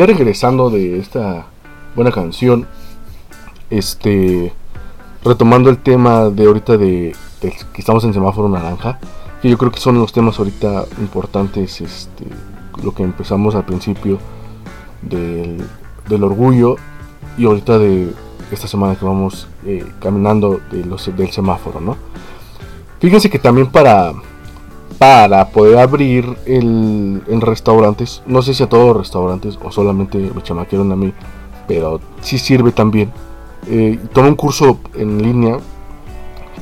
Ya 0.00 0.06
regresando 0.06 0.70
de 0.70 0.98
esta 0.98 1.44
buena 1.94 2.10
canción, 2.10 2.66
este 3.68 4.50
retomando 5.22 5.68
el 5.68 5.76
tema 5.76 6.30
de 6.30 6.46
ahorita 6.46 6.78
de, 6.78 7.14
que 7.42 7.54
estamos 7.76 8.02
en 8.04 8.14
semáforo 8.14 8.48
naranja, 8.48 8.98
que 9.42 9.50
yo 9.50 9.58
creo 9.58 9.70
que 9.70 9.78
son 9.78 9.98
los 9.98 10.14
temas 10.14 10.38
ahorita 10.38 10.86
importantes, 11.02 11.82
este, 11.82 12.24
lo 12.82 12.94
que 12.94 13.02
empezamos 13.02 13.54
al 13.54 13.66
principio 13.66 14.16
del, 15.02 15.62
del 16.08 16.24
orgullo 16.24 16.76
y 17.36 17.44
ahorita 17.44 17.78
de 17.78 18.10
esta 18.50 18.68
semana 18.68 18.96
que 18.96 19.04
vamos 19.04 19.48
eh, 19.66 19.84
caminando 20.00 20.62
de 20.72 20.82
los, 20.82 21.14
del 21.14 21.30
semáforo, 21.30 21.78
¿no? 21.78 21.98
Fíjense 23.00 23.28
que 23.28 23.38
también 23.38 23.70
para, 23.70 24.14
para 25.00 25.48
poder 25.48 25.78
abrir 25.78 26.36
el, 26.44 27.22
en 27.26 27.40
restaurantes, 27.40 28.22
no 28.26 28.42
sé 28.42 28.52
si 28.52 28.62
a 28.62 28.68
todos 28.68 28.88
los 28.88 28.98
restaurantes 28.98 29.58
o 29.64 29.72
solamente 29.72 30.18
me 30.18 30.42
chamaquearon 30.42 30.92
a 30.92 30.96
mí, 30.96 31.14
pero 31.66 32.02
sí 32.20 32.36
sirve 32.36 32.70
también. 32.70 33.10
Eh, 33.66 33.98
toma 34.12 34.28
un 34.28 34.34
curso 34.34 34.78
en 34.94 35.22
línea 35.22 35.58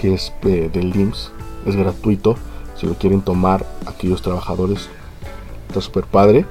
que 0.00 0.14
es 0.14 0.32
eh, 0.42 0.70
del 0.72 0.90
LIMS, 0.90 1.32
es 1.66 1.74
gratuito, 1.74 2.36
si 2.76 2.86
lo 2.86 2.94
quieren 2.94 3.22
tomar 3.22 3.66
aquellos 3.86 4.22
trabajadores, 4.22 4.88
está 5.66 5.80
súper 5.80 6.04
padre. 6.04 6.46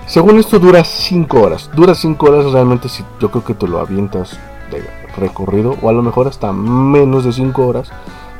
según 0.07 0.37
esto 0.37 0.59
dura 0.59 0.83
5 0.83 1.41
horas. 1.41 1.69
Dura 1.75 1.95
5 1.95 2.25
horas 2.25 2.51
realmente 2.51 2.89
si 2.89 3.03
yo 3.19 3.31
creo 3.31 3.43
que 3.43 3.53
te 3.55 3.67
lo 3.67 3.79
avientas 3.79 4.37
de 4.71 4.83
recorrido 5.17 5.75
o 5.81 5.89
a 5.89 5.93
lo 5.93 6.03
mejor 6.03 6.27
hasta 6.27 6.51
menos 6.53 7.25
de 7.25 7.33
5 7.33 7.65
horas. 7.65 7.89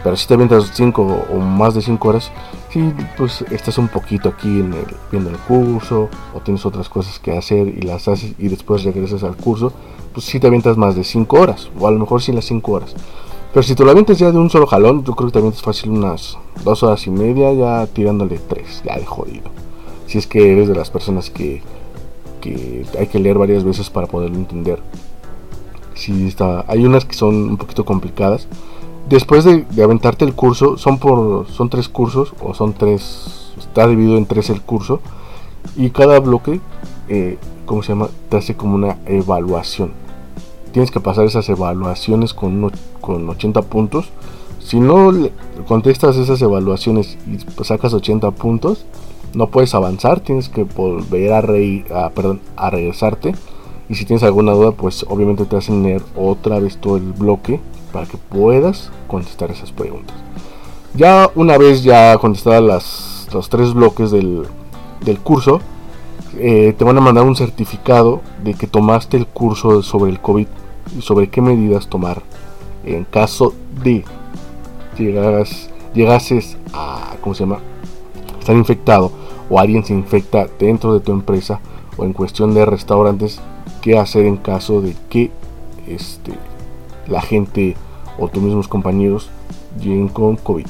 Pero 0.03 0.15
si 0.15 0.27
te 0.27 0.35
avientas 0.35 0.69
5 0.73 1.25
o 1.33 1.39
más 1.39 1.73
de 1.73 1.81
5 1.81 2.07
horas, 2.07 2.31
si 2.69 2.93
pues 3.17 3.41
estás 3.49 3.79
un 3.79 3.87
poquito 3.87 4.29
aquí 4.29 4.59
en 4.59 4.73
el, 4.73 4.85
viendo 5.11 5.31
el 5.31 5.37
curso 5.37 6.09
o 6.35 6.39
tienes 6.41 6.63
otras 6.67 6.87
cosas 6.87 7.17
que 7.17 7.35
hacer 7.35 7.67
y 7.67 7.81
las 7.81 8.07
haces 8.07 8.35
y 8.37 8.47
después 8.47 8.83
regresas 8.83 9.23
al 9.23 9.35
curso, 9.35 9.73
pues 10.13 10.27
si 10.27 10.39
te 10.39 10.45
avientas 10.45 10.77
más 10.77 10.95
de 10.95 11.03
5 11.03 11.39
horas 11.39 11.71
o 11.79 11.87
a 11.87 11.91
lo 11.91 11.97
mejor 11.97 12.21
si 12.21 12.31
las 12.31 12.45
5 12.45 12.71
horas. 12.71 12.93
Pero 13.51 13.63
si 13.63 13.73
te 13.73 13.83
lo 13.83 13.89
avientas 13.89 14.19
ya 14.19 14.31
de 14.31 14.37
un 14.37 14.51
solo 14.51 14.67
jalón, 14.67 15.03
yo 15.03 15.15
creo 15.15 15.29
que 15.29 15.33
también 15.33 15.53
es 15.53 15.61
fácil 15.63 15.89
unas 15.89 16.37
2 16.63 16.83
horas 16.83 17.07
y 17.07 17.09
media 17.09 17.51
ya 17.53 17.87
tirándole 17.87 18.37
3, 18.37 18.83
ya 18.85 18.99
de 18.99 19.05
jodido 19.05 19.64
si 20.15 20.19
es 20.19 20.27
que 20.27 20.53
eres 20.53 20.69
de 20.69 20.75
las 20.75 20.89
personas 20.91 21.29
que, 21.29 21.61
hay 22.97 23.07
que 23.07 23.19
leer 23.19 23.37
varias 23.37 23.65
veces 23.65 23.89
para 23.89 24.07
poderlo 24.07 24.37
entender. 24.37 24.79
Si 25.93 26.27
está, 26.27 26.63
hay 26.69 26.85
unas 26.85 27.03
que 27.03 27.15
son 27.15 27.35
un 27.49 27.57
poquito 27.57 27.83
complicadas. 27.83 28.47
Después 29.09 29.43
de, 29.43 29.65
aventarte 29.83 30.23
el 30.23 30.33
curso, 30.33 30.77
son 30.77 30.99
por 30.99 31.47
son 31.49 31.69
tres 31.69 31.89
cursos 31.89 32.33
o 32.39 32.53
son 32.53 32.71
tres, 32.73 33.51
está 33.57 33.87
dividido 33.87 34.17
en 34.17 34.25
tres 34.25 34.49
el 34.49 34.61
curso 34.61 35.01
y 35.75 35.89
cada 35.89 36.17
bloque, 36.21 36.61
eh, 37.09 37.37
¿cómo 37.65 37.83
se 37.83 37.89
llama? 37.89 38.07
Te 38.29 38.37
hace 38.37 38.55
como 38.55 38.75
una 38.75 38.99
evaluación. 39.05 39.91
Tienes 40.71 40.91
que 40.91 41.01
pasar 41.01 41.25
esas 41.25 41.49
evaluaciones 41.49 42.33
con, 42.33 42.71
con 43.01 43.27
80 43.27 43.63
puntos. 43.63 44.11
Si 44.59 44.79
no 44.79 45.11
contestas 45.67 46.15
esas 46.15 46.41
evaluaciones 46.41 47.17
y 47.27 47.63
sacas 47.65 47.93
80 47.93 48.31
puntos, 48.31 48.85
no 49.35 49.47
puedes 49.47 49.75
avanzar, 49.75 50.19
tienes 50.21 50.49
que 50.49 50.63
volver 50.63 51.33
a, 51.33 51.41
reír, 51.41 51.85
a, 51.93 52.09
perdón, 52.09 52.41
a 52.55 52.69
regresarte. 52.69 53.35
Y 53.87 53.95
si 53.95 54.05
tienes 54.05 54.23
alguna 54.23 54.53
duda, 54.53 54.71
pues 54.71 55.05
obviamente 55.09 55.45
te 55.45 55.57
hacen 55.57 55.83
leer 55.83 56.01
otra 56.15 56.59
vez 56.59 56.77
todo 56.77 56.97
el 56.97 57.13
bloque 57.13 57.59
para 57.91 58.07
que 58.07 58.17
puedas 58.17 58.91
contestar 59.07 59.51
esas 59.51 59.71
preguntas. 59.71 60.15
Ya 60.95 61.29
una 61.35 61.57
vez 61.57 61.83
ya 61.83 62.17
contestadas 62.17 62.63
las, 62.63 63.27
los 63.33 63.49
tres 63.49 63.73
bloques 63.73 64.11
del, 64.11 64.47
curso, 65.23 65.59
eh, 66.37 66.73
te 66.77 66.83
van 66.83 66.97
a 66.97 67.01
mandar 67.01 67.25
un 67.25 67.35
certificado 67.35 68.21
de 68.43 68.53
que 68.53 68.65
tomaste 68.65 69.17
el 69.17 69.27
curso 69.27 69.83
sobre 69.83 70.11
el 70.11 70.19
COVID 70.19 70.47
y 70.97 71.01
sobre 71.01 71.29
qué 71.29 71.41
medidas 71.41 71.87
tomar 71.87 72.23
en 72.85 73.03
caso 73.03 73.53
de 73.83 74.03
llegas, 74.97 75.69
llegases 75.93 76.57
a, 76.73 77.15
¿cómo 77.21 77.35
se 77.35 77.43
llama? 77.43 77.59
Estar 78.39 78.55
infectado 78.55 79.11
o 79.49 79.59
alguien 79.59 79.83
se 79.85 79.93
infecta 79.93 80.47
dentro 80.59 80.93
de 80.93 80.99
tu 80.99 81.11
empresa 81.11 81.59
o 81.97 82.03
en 82.03 82.13
cuestión 82.13 82.53
de 82.53 82.65
restaurantes, 82.65 83.39
qué 83.81 83.97
hacer 83.97 84.25
en 84.25 84.37
caso 84.37 84.81
de 84.81 84.95
que 85.09 85.31
este, 85.87 86.33
la 87.07 87.21
gente 87.21 87.75
o 88.17 88.27
tus 88.27 88.41
mismos 88.41 88.67
compañeros 88.67 89.29
lleguen 89.79 90.07
con 90.07 90.35
COVID. 90.35 90.65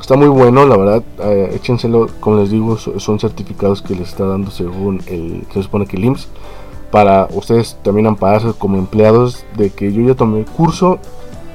Está 0.00 0.16
muy 0.16 0.28
bueno, 0.28 0.66
la 0.66 0.76
verdad, 0.76 1.02
eh, 1.22 1.52
échenselo, 1.54 2.08
como 2.20 2.38
les 2.38 2.50
digo, 2.50 2.78
son 2.78 3.20
certificados 3.20 3.82
que 3.82 3.94
les 3.94 4.08
está 4.08 4.24
dando 4.24 4.50
según 4.50 5.02
el, 5.06 5.44
se 5.52 5.62
supone 5.62 5.86
que 5.86 5.96
el 5.96 6.04
IMSS, 6.06 6.28
para 6.90 7.28
ustedes 7.32 7.76
también 7.82 8.06
ampararse 8.06 8.52
como 8.58 8.78
empleados 8.78 9.44
de 9.56 9.70
que 9.70 9.92
yo 9.92 10.02
ya 10.02 10.14
tomé 10.14 10.40
el 10.40 10.46
curso, 10.46 10.98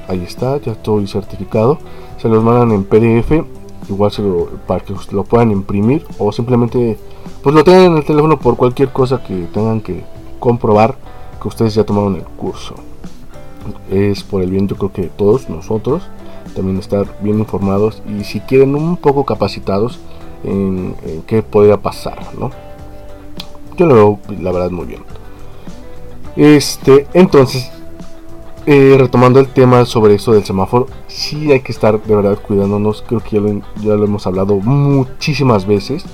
ahí 0.08 0.22
está, 0.22 0.58
ya 0.58 0.72
estoy 0.72 1.06
certificado, 1.08 1.78
se 2.22 2.28
los 2.28 2.42
mandan 2.42 2.70
en 2.72 2.84
PDF 2.84 3.44
igual 3.88 4.10
se 4.10 4.22
lo, 4.22 4.46
para 4.66 4.80
que 4.80 4.94
lo 5.10 5.24
puedan 5.24 5.50
imprimir 5.50 6.06
o 6.18 6.32
simplemente 6.32 6.98
pues 7.42 7.54
lo 7.54 7.64
tengan 7.64 7.92
en 7.92 7.96
el 7.98 8.04
teléfono 8.04 8.38
por 8.38 8.56
cualquier 8.56 8.90
cosa 8.90 9.22
que 9.22 9.46
tengan 9.52 9.80
que 9.80 10.04
comprobar 10.38 10.96
que 11.40 11.48
ustedes 11.48 11.74
ya 11.74 11.84
tomaron 11.84 12.16
el 12.16 12.24
curso. 12.24 12.74
Es 13.90 14.22
por 14.22 14.42
el 14.42 14.50
bien 14.50 14.68
yo 14.68 14.76
creo 14.76 14.92
que 14.92 15.04
todos 15.04 15.48
nosotros 15.48 16.02
también 16.54 16.78
estar 16.78 17.06
bien 17.20 17.38
informados 17.38 18.02
y 18.08 18.24
si 18.24 18.40
quieren 18.40 18.74
un 18.74 18.96
poco 18.96 19.24
capacitados 19.24 19.98
en, 20.44 20.94
qué 21.26 21.42
podría 21.42 21.76
pasar 21.76 22.18
no 22.38 22.50
yo 23.76 23.86
lo 23.86 23.94
veo 23.94 24.18
la 24.40 24.52
verdad 24.52 24.70
muy 24.70 24.86
bien. 24.86 25.02
Este 26.36 27.06
entonces 27.12 27.70
eh, 28.68 28.96
retomando 28.98 29.38
el 29.38 29.46
tema 29.46 29.84
sobre 29.84 30.14
eso 30.16 30.32
del 30.32 30.44
semáforo, 30.44 30.88
sí 31.06 31.52
hay 31.52 31.60
que 31.60 31.70
estar 31.70 32.02
de 32.02 32.16
verdad 32.16 32.36
cuidándonos. 32.40 33.04
Creo 33.06 33.20
que 33.20 33.36
ya 33.80 33.94
lo, 33.94 34.04
hemos 34.04 34.26
hablado 34.26 34.56
muchísimas 34.56 35.66
veces. 35.66 36.04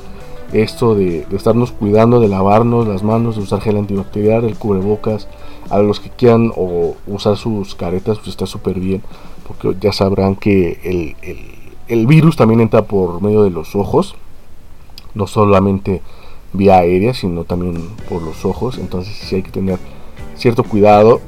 Esto 0.53 0.95
de, 0.95 1.27
estarnos 1.33 1.73
cuidando, 1.73 2.21
de 2.21 2.29
lavarnos 2.29 2.87
las 2.87 3.03
manos, 3.03 3.37
de 3.37 3.43
usar 3.43 3.63
gel 3.63 3.79
antibacterial, 3.79 4.45
el 4.45 4.57
cubrebocas. 4.57 5.29
A 5.71 5.79
los 5.79 5.99
que 5.99 6.11
quieran 6.11 6.53
o 6.55 6.95
usar 7.07 7.39
sus 7.39 7.75
caretas, 7.75 8.19
pues 8.19 8.29
está 8.29 8.45
súper 8.45 8.79
bien. 8.79 9.03
Porque 9.49 9.75
ya 9.81 9.93
sabrán 9.93 10.37
que 10.37 10.79
el, 10.85 11.17
el 11.89 12.07
virus 12.07 12.37
también 12.37 12.61
entra 12.61 12.83
por 12.83 13.23
medio 13.23 13.45
de 13.45 13.51
los 13.51 13.75
ojos. 13.75 14.15
No 15.15 15.27
solamente 15.27 16.03
vía 16.53 16.77
aérea, 16.77 17.15
sino 17.15 17.45
también 17.45 17.89
por 18.11 18.21
los 18.21 18.45
ojos. 18.45 18.77
Entonces 18.77 19.15
sí 19.15 19.37
hay 19.37 19.43
que 19.43 19.51
tener 19.51 19.79
cierto 20.37 20.65
cuidado 20.65 21.21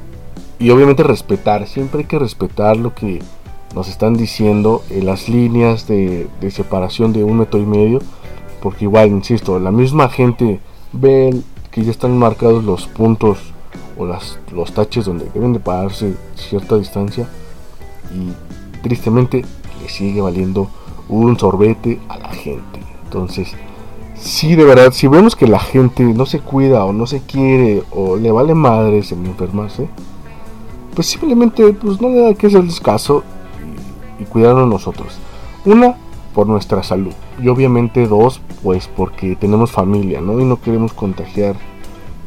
y 0.59 0.69
obviamente 0.69 1.03
respetar, 1.03 1.67
siempre 1.67 2.01
hay 2.01 2.05
que 2.05 2.19
respetar 2.19 2.77
lo 2.77 2.93
que 2.93 3.21
nos 3.73 3.89
están 3.89 4.15
diciendo 4.15 4.83
en 4.89 5.05
las 5.05 5.27
líneas 5.27 5.87
de, 5.87 6.27
separación 6.49 7.11
de 7.11 7.23
un 7.23 7.39
metro 7.39 7.59
y 7.59 7.65
medio, 7.65 7.99
porque 8.61 8.85
igual, 8.85 9.09
insisto, 9.09 9.59
la 9.59 9.71
misma 9.71 10.09
gente 10.09 10.59
ve 10.93 11.35
que 11.71 11.83
ya 11.83 11.91
están 11.91 12.17
marcados 12.17 12.63
los 12.63 12.87
puntos 12.87 13.39
o 13.97 14.05
las, 14.05 14.39
los 14.53 14.73
taches 14.73 15.05
donde 15.05 15.29
deben 15.33 15.53
de 15.53 15.59
pararse 15.59 16.13
cierta 16.35 16.77
distancia 16.77 17.27
y 18.13 18.81
tristemente 18.81 19.43
le 19.81 19.89
sigue 19.89 20.21
valiendo 20.21 20.69
un 21.09 21.37
sorbete 21.37 21.99
a 22.07 22.17
la 22.17 22.29
gente. 22.29 22.79
Entonces, 23.03 23.53
si 24.15 24.55
de 24.55 24.63
verdad, 24.63 24.91
si 24.93 25.07
vemos 25.07 25.35
que 25.35 25.47
la 25.47 25.59
gente 25.59 26.03
no 26.03 26.25
se 26.25 26.39
cuida 26.39 26.85
o 26.85 26.93
no 26.93 27.07
se 27.07 27.21
quiere 27.21 27.83
o 27.91 28.15
le 28.15 28.31
vale 28.31 28.55
madres 28.55 29.11
en 29.11 29.25
enfermarse, 29.25 29.89
pues 30.95 31.07
simplemente 31.07 31.73
pues 31.73 32.01
no 32.01 32.07
hay 32.27 32.35
que 32.35 32.47
hacerles 32.47 32.79
caso 32.79 33.23
y, 34.19 34.23
y 34.23 34.25
cuidarnos 34.25 34.67
nosotros. 34.67 35.17
Una, 35.65 35.95
por 36.35 36.47
nuestra 36.47 36.83
salud. 36.83 37.13
Y 37.41 37.47
obviamente 37.47 38.05
dos, 38.07 38.41
pues 38.61 38.87
porque 38.87 39.35
tenemos 39.37 39.71
familia, 39.71 40.19
¿no? 40.19 40.39
Y 40.39 40.43
no 40.43 40.59
queremos 40.61 40.93
contagiar 40.93 41.55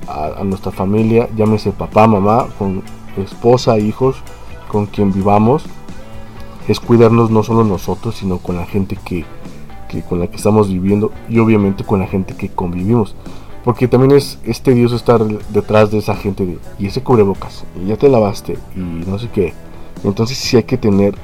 a, 0.09 0.43
nuestra 0.43 0.73
familia, 0.73 1.29
llámese 1.37 1.71
papá, 1.71 2.07
mamá, 2.07 2.47
con 2.59 2.83
esposa, 3.19 3.79
hijos, 3.79 4.17
con 4.69 4.87
quien 4.87 5.13
vivamos. 5.13 5.65
Es 6.67 6.81
cuidarnos 6.81 7.31
no 7.31 7.43
solo 7.43 7.65
nosotros, 7.65 8.17
sino 8.17 8.39
con 8.39 8.57
la 8.57 8.65
gente 8.65 8.97
que, 8.97 9.27
que 9.89 10.03
con 10.03 10.21
la 10.21 10.27
que 10.29 10.37
estamos 10.37 10.71
viviendo 10.71 11.13
y 11.29 11.39
obviamente 11.39 11.85
con 11.85 12.01
la 12.01 12.07
gente 12.07 12.35
que 12.35 12.49
convivimos. 12.49 13.15
Porque 13.65 13.89
también 13.89 14.13
es, 14.13 14.39
es 14.45 14.63
tedioso 14.63 14.97
estar 14.97 15.23
detrás 15.25 15.91
de 15.91 15.99
esa 15.99 16.15
gente 16.15 16.47
de, 16.47 16.59
y 16.79 16.87
ese 16.87 17.03
cubrebocas, 17.03 17.65
y 17.83 17.89
ya 17.89 17.97
te 17.97 18.09
lavaste, 18.09 18.59
y 18.75 18.79
no 18.79 19.19
sé 19.19 19.29
qué. 19.29 19.53
Entonces 20.05 20.39
sí 20.39 20.57
hay 20.57 20.63
que 20.63 20.79
tener 20.79 21.15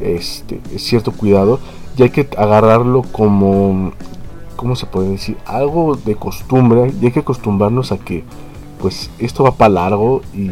este, 0.00 0.60
cierto 0.76 1.12
cuidado 1.12 1.58
y 1.96 2.02
hay 2.02 2.10
que 2.10 2.28
agarrarlo 2.36 3.02
como, 3.02 3.92
¿cómo 4.56 4.76
se 4.76 4.86
puede 4.86 5.10
decir? 5.10 5.36
Algo 5.44 5.96
de 5.96 6.14
costumbre 6.14 6.92
y 7.00 7.06
hay 7.06 7.12
que 7.12 7.20
acostumbrarnos 7.20 7.90
a 7.90 7.98
que 7.98 8.24
pues 8.80 9.10
esto 9.18 9.42
va 9.42 9.52
para 9.52 9.70
largo 9.70 10.22
y, 10.32 10.50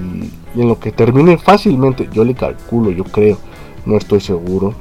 y 0.57 0.61
en 0.61 0.69
lo 0.69 0.81
que 0.81 0.91
termine 0.91 1.39
fácilmente, 1.39 2.09
yo 2.13 2.25
le 2.25 2.35
calculo, 2.35 2.91
yo 2.91 3.05
creo, 3.05 3.39
no 3.85 3.97
estoy 3.97 4.21
seguro, 4.21 4.75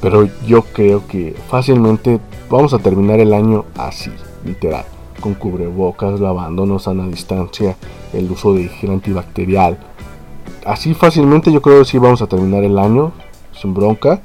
pero 0.00 0.28
yo 0.46 0.62
creo 0.62 1.06
que 1.08 1.34
fácilmente 1.48 2.20
vamos 2.48 2.72
a 2.72 2.78
terminar 2.78 3.18
el 3.18 3.34
año 3.34 3.64
así, 3.76 4.10
literal, 4.44 4.84
con 5.20 5.34
cubrebocas, 5.34 6.20
lavándonos 6.20 6.88
a 6.88 6.94
la 6.94 7.06
distancia, 7.06 7.76
el 8.12 8.30
uso 8.30 8.54
de 8.54 8.62
higiene 8.62 8.94
antibacterial. 8.96 9.78
Así 10.64 10.94
fácilmente 10.94 11.52
yo 11.52 11.62
creo 11.62 11.80
que 11.80 11.84
sí 11.84 11.98
vamos 11.98 12.22
a 12.22 12.26
terminar 12.26 12.64
el 12.64 12.78
año 12.78 13.12
sin 13.52 13.74
bronca. 13.74 14.22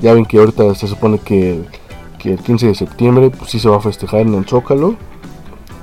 Ya 0.00 0.12
ven 0.14 0.26
que 0.26 0.38
ahorita 0.38 0.74
se 0.74 0.88
supone 0.88 1.18
que, 1.18 1.64
el 2.24 2.38
15 2.40 2.66
de 2.66 2.74
septiembre 2.74 3.30
pues, 3.30 3.52
sí 3.52 3.60
se 3.60 3.68
va 3.68 3.76
a 3.76 3.80
festejar 3.80 4.22
en 4.22 4.34
el 4.34 4.46
Zócalo. 4.46 4.96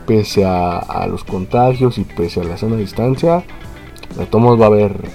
Pese 0.06 0.44
a, 0.44 1.08
los 1.10 1.24
contagios 1.24 1.98
y 1.98 2.04
pese 2.04 2.42
a 2.42 2.44
la 2.44 2.58
sana 2.58 2.76
distancia, 2.76 3.46
la 4.18 4.26
tomos 4.26 4.60
va 4.60 4.66
a 4.66 4.68
haber 4.68 5.10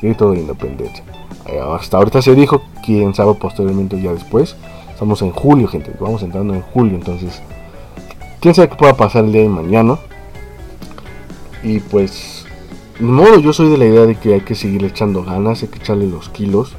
grito 0.00 0.30
de 0.30 0.38
independencia. 0.38 1.02
Eh, 1.46 1.58
hasta 1.60 1.96
ahorita 1.96 2.22
se 2.22 2.36
dijo, 2.36 2.62
quién 2.84 3.14
sabe 3.14 3.34
posteriormente 3.34 4.00
ya 4.00 4.12
después. 4.12 4.54
Estamos 4.92 5.20
en 5.22 5.32
julio, 5.32 5.66
gente. 5.66 5.92
Vamos 5.98 6.22
entrando 6.22 6.54
en 6.54 6.62
julio, 6.62 6.94
entonces. 6.94 7.42
Quién 8.40 8.54
sabe 8.54 8.68
qué 8.68 8.76
pueda 8.76 8.96
pasar 8.96 9.24
el 9.24 9.32
día 9.32 9.42
de 9.42 9.48
mañana. 9.48 9.98
Y 11.62 11.80
pues. 11.80 12.46
Modo, 13.00 13.38
yo 13.38 13.52
soy 13.52 13.70
de 13.70 13.78
la 13.78 13.84
idea 13.84 14.06
de 14.06 14.16
que 14.16 14.34
hay 14.34 14.40
que 14.40 14.56
seguir 14.56 14.84
echando 14.84 15.22
ganas, 15.22 15.62
hay 15.62 15.68
que 15.68 15.78
echarle 15.78 16.08
los 16.08 16.28
kilos 16.30 16.74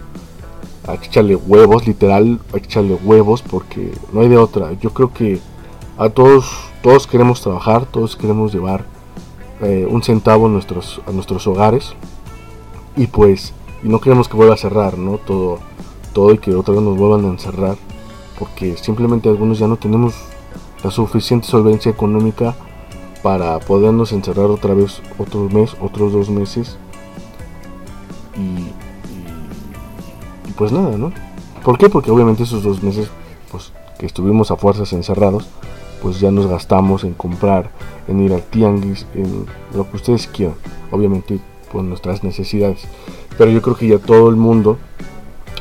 hay 0.89 0.97
que 0.97 1.05
echarle 1.07 1.36
huevos, 1.36 1.88
literal, 1.88 2.39
hay 2.53 2.62
que 2.62 2.68
echarle 2.68 2.95
huevos 2.95 3.41
porque 3.41 3.91
no 4.12 4.22
hay 4.22 4.28
de 4.28 4.38
otra. 4.38 4.74
Yo 4.74 4.91
creo 4.91 5.14
que 5.14 5.39
a 5.97 6.10
todos, 6.10 6.51
todos 6.82 7.05
queremos 7.05 7.41
trabajar, 7.41 7.86
todos 7.86 8.16
queremos 8.16 8.53
llevar 8.53 8.86
eh, 9.62 9.88
un 9.89 10.01
centavo 10.01 10.47
a 10.47 10.49
nuestros, 10.49 11.01
a 11.05 11.12
nuestros 11.12 11.45
hogares 11.47 11.93
y 12.95 13.07
pues 13.07 13.53
y 13.84 13.88
no 13.88 14.01
queremos 14.01 14.28
que 14.28 14.36
vuelva 14.36 14.55
a 14.55 14.57
cerrar, 14.57 14.97
¿no? 14.97 15.18
Todo, 15.18 15.60
todo 16.14 16.34
y 16.34 16.38
que 16.38 16.55
otra 16.55 16.74
vez 16.74 16.84
nos 16.84 16.97
vuelvan 16.97 17.26
a 17.26 17.34
encerrar 17.34 17.78
porque 18.38 18.76
simplemente 18.78 19.30
algunos 19.30 19.60
ya 19.60 19.68
no 19.68 19.76
tenemos 19.76 20.16
la 20.84 20.91
suficiente 20.91 21.47
solvencia 21.47 21.91
económica 21.91 22.55
para 23.23 23.59
podernos 23.59 24.11
encerrar 24.11 24.45
otra 24.45 24.73
vez 24.73 25.01
otro 25.17 25.49
mes, 25.49 25.75
otros 25.82 26.13
dos 26.13 26.30
meses 26.30 26.77
y 28.36 28.71
pues 30.59 30.73
nada, 30.73 30.97
¿no? 30.97 31.13
¿Por 31.63 31.77
qué? 31.77 31.89
Porque 31.89 32.11
obviamente 32.11 32.43
esos 32.43 32.63
dos 32.63 32.84
meses 32.84 33.09
pues, 33.49 33.71
que 33.97 34.05
estuvimos 34.05 34.51
a 34.51 34.57
fuerzas 34.57 34.91
encerrados, 34.91 35.47
pues 36.01 36.19
ya 36.19 36.32
nos 36.32 36.47
gastamos 36.47 37.03
en 37.03 37.13
comprar, 37.13 37.69
en 38.07 38.21
ir 38.21 38.34
al 38.34 38.43
tianguis, 38.43 39.05
en 39.13 39.45
lo 39.73 39.89
que 39.89 39.95
ustedes 39.95 40.27
quieran, 40.27 40.55
obviamente 40.91 41.39
por 41.71 41.84
nuestras 41.84 42.23
necesidades. 42.23 42.82
Pero 43.38 43.51
yo 43.51 43.61
creo 43.61 43.77
que 43.77 43.88
ya 43.88 43.99
todo 43.99 44.30
el 44.30 44.36
mundo, 44.36 44.77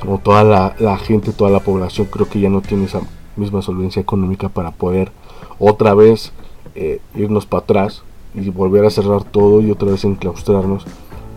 o 0.06 0.18
toda 0.18 0.42
la, 0.42 0.96
gente, 0.98 1.32
toda 1.32 1.50
la 1.50 1.60
población, 1.60 2.08
creo 2.10 2.28
que 2.28 2.40
ya 2.40 2.48
no 2.48 2.60
tiene 2.60 2.86
esa 2.86 3.00
misma 3.38 3.62
solvencia 3.62 4.02
económica 4.02 4.48
para 4.48 4.72
poder 4.72 5.10
otra 5.58 5.94
vez 5.94 6.32
eh, 6.74 7.00
irnos 7.14 7.46
para 7.46 7.62
atrás 7.62 8.02
y 8.34 8.50
volver 8.50 8.84
a 8.84 8.90
cerrar 8.90 9.24
todo 9.24 9.60
y 9.60 9.70
otra 9.70 9.90
vez 9.90 10.04
enclaustrarnos, 10.04 10.84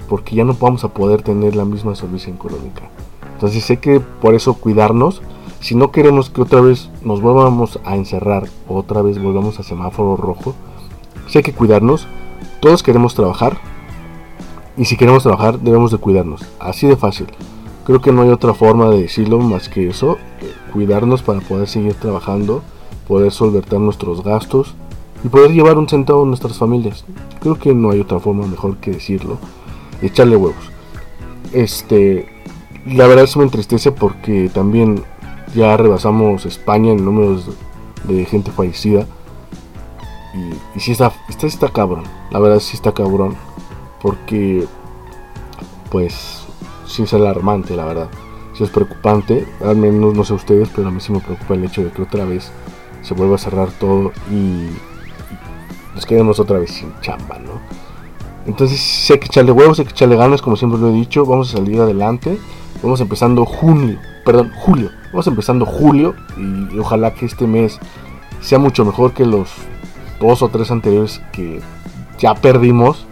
porque 0.09 0.35
ya 0.35 0.43
no 0.43 0.53
vamos 0.53 0.83
a 0.83 0.89
poder 0.89 1.21
tener 1.21 1.55
la 1.55 1.65
misma 1.65 1.95
solvencia 1.95 2.33
económica. 2.33 2.89
Entonces 3.33 3.63
sé 3.63 3.79
que 3.79 3.99
por 3.99 4.35
eso 4.35 4.53
cuidarnos, 4.55 5.21
si 5.61 5.75
no 5.75 5.91
queremos 5.91 6.29
que 6.29 6.41
otra 6.41 6.61
vez 6.61 6.89
nos 7.03 7.21
volvamos 7.21 7.79
a 7.85 7.95
encerrar, 7.95 8.47
otra 8.67 9.01
vez 9.01 9.21
volvamos 9.21 9.59
a 9.59 9.63
semáforo 9.63 10.15
rojo, 10.15 10.53
sé 11.27 11.41
que 11.43 11.53
cuidarnos, 11.53 12.07
todos 12.59 12.83
queremos 12.83 13.15
trabajar 13.15 13.57
y 14.77 14.85
si 14.85 14.97
queremos 14.97 15.23
trabajar 15.23 15.59
debemos 15.59 15.91
de 15.91 15.97
cuidarnos, 15.97 16.45
así 16.59 16.87
de 16.87 16.97
fácil. 16.97 17.27
Creo 17.85 17.99
que 18.01 18.11
no 18.11 18.21
hay 18.21 18.29
otra 18.29 18.53
forma 18.53 18.89
de 18.89 19.01
decirlo 19.01 19.39
más 19.39 19.67
que 19.67 19.89
eso, 19.89 20.17
cuidarnos 20.71 21.23
para 21.23 21.39
poder 21.39 21.67
seguir 21.67 21.95
trabajando, 21.95 22.61
poder 23.07 23.31
solventar 23.31 23.79
nuestros 23.79 24.23
gastos 24.23 24.75
y 25.23 25.29
poder 25.29 25.51
llevar 25.51 25.77
un 25.77 25.89
centavo 25.89 26.23
a 26.23 26.25
nuestras 26.25 26.57
familias. 26.57 27.05
Creo 27.39 27.57
que 27.57 27.73
no 27.73 27.91
hay 27.91 27.99
otra 27.99 28.19
forma 28.19 28.45
mejor 28.45 28.77
que 28.77 28.91
decirlo. 28.91 29.37
Echarle 30.01 30.35
huevos. 30.35 30.71
Este, 31.53 32.27
la 32.85 33.07
verdad 33.07 33.25
es 33.25 33.35
me 33.35 33.43
entristece 33.43 33.91
porque 33.91 34.49
también 34.53 35.03
ya 35.55 35.75
rebasamos 35.75 36.45
España 36.45 36.91
en 36.91 37.03
números 37.03 37.49
de 38.03 38.25
gente 38.25 38.51
fallecida. 38.51 39.05
Y, 40.33 40.77
y 40.77 40.79
sí 40.79 40.91
está, 40.91 41.11
está, 41.29 41.47
está 41.47 41.69
cabrón. 41.69 42.03
La 42.31 42.39
verdad 42.39 42.59
sí 42.59 42.75
está 42.75 42.91
cabrón. 42.91 43.35
Porque, 44.01 44.65
pues, 45.91 46.40
sí 46.91 47.03
es 47.03 47.13
alarmante, 47.13 47.75
la 47.75 47.85
verdad. 47.85 48.09
Sí 48.53 48.63
es 48.63 48.69
preocupante. 48.69 49.47
Al 49.63 49.77
menos 49.77 50.13
no 50.13 50.23
sé 50.23 50.33
ustedes, 50.33 50.69
pero 50.75 50.89
a 50.89 50.91
mí 50.91 50.99
sí 50.99 51.11
me 51.11 51.19
preocupa 51.19 51.53
el 51.53 51.63
hecho 51.63 51.83
de 51.83 51.91
que 51.91 52.01
otra 52.01 52.25
vez 52.25 52.51
se 53.01 53.13
vuelva 53.13 53.35
a 53.35 53.39
cerrar 53.39 53.71
todo 53.71 54.11
y, 54.29 54.69
nos 55.95 56.05
quedemos 56.05 56.39
otra 56.39 56.57
vez 56.59 56.71
sin 56.71 56.93
chamba, 57.01 57.37
¿no? 57.39 57.59
Entonces, 58.45 59.09
hay 59.11 59.19
que 59.19 59.25
echarle 59.25 59.51
huevos, 59.51 59.79
hay 59.79 59.85
que 59.85 59.91
echarle 59.91 60.15
ganas, 60.15 60.41
como 60.41 60.55
siempre 60.55 60.79
lo 60.79 60.89
he 60.89 60.93
dicho. 60.93 61.25
Vamos 61.25 61.53
a 61.53 61.57
salir 61.57 61.79
adelante. 61.79 62.39
Vamos 62.81 62.99
empezando 63.01 63.45
junio, 63.45 63.99
perdón, 64.25 64.51
julio. 64.55 64.89
Vamos 65.11 65.27
empezando 65.27 65.65
julio 65.65 66.15
y, 66.37 66.77
ojalá 66.79 67.13
que 67.13 67.25
este 67.25 67.45
mes 67.45 67.79
sea 68.41 68.57
mucho 68.57 68.85
mejor 68.85 69.13
que 69.13 69.25
los 69.25 69.49
dos 70.19 70.41
o 70.41 70.49
tres 70.49 70.71
anteriores 70.71 71.21
que 71.31 71.61
ya 72.17 72.33
perdimos. 72.35 73.05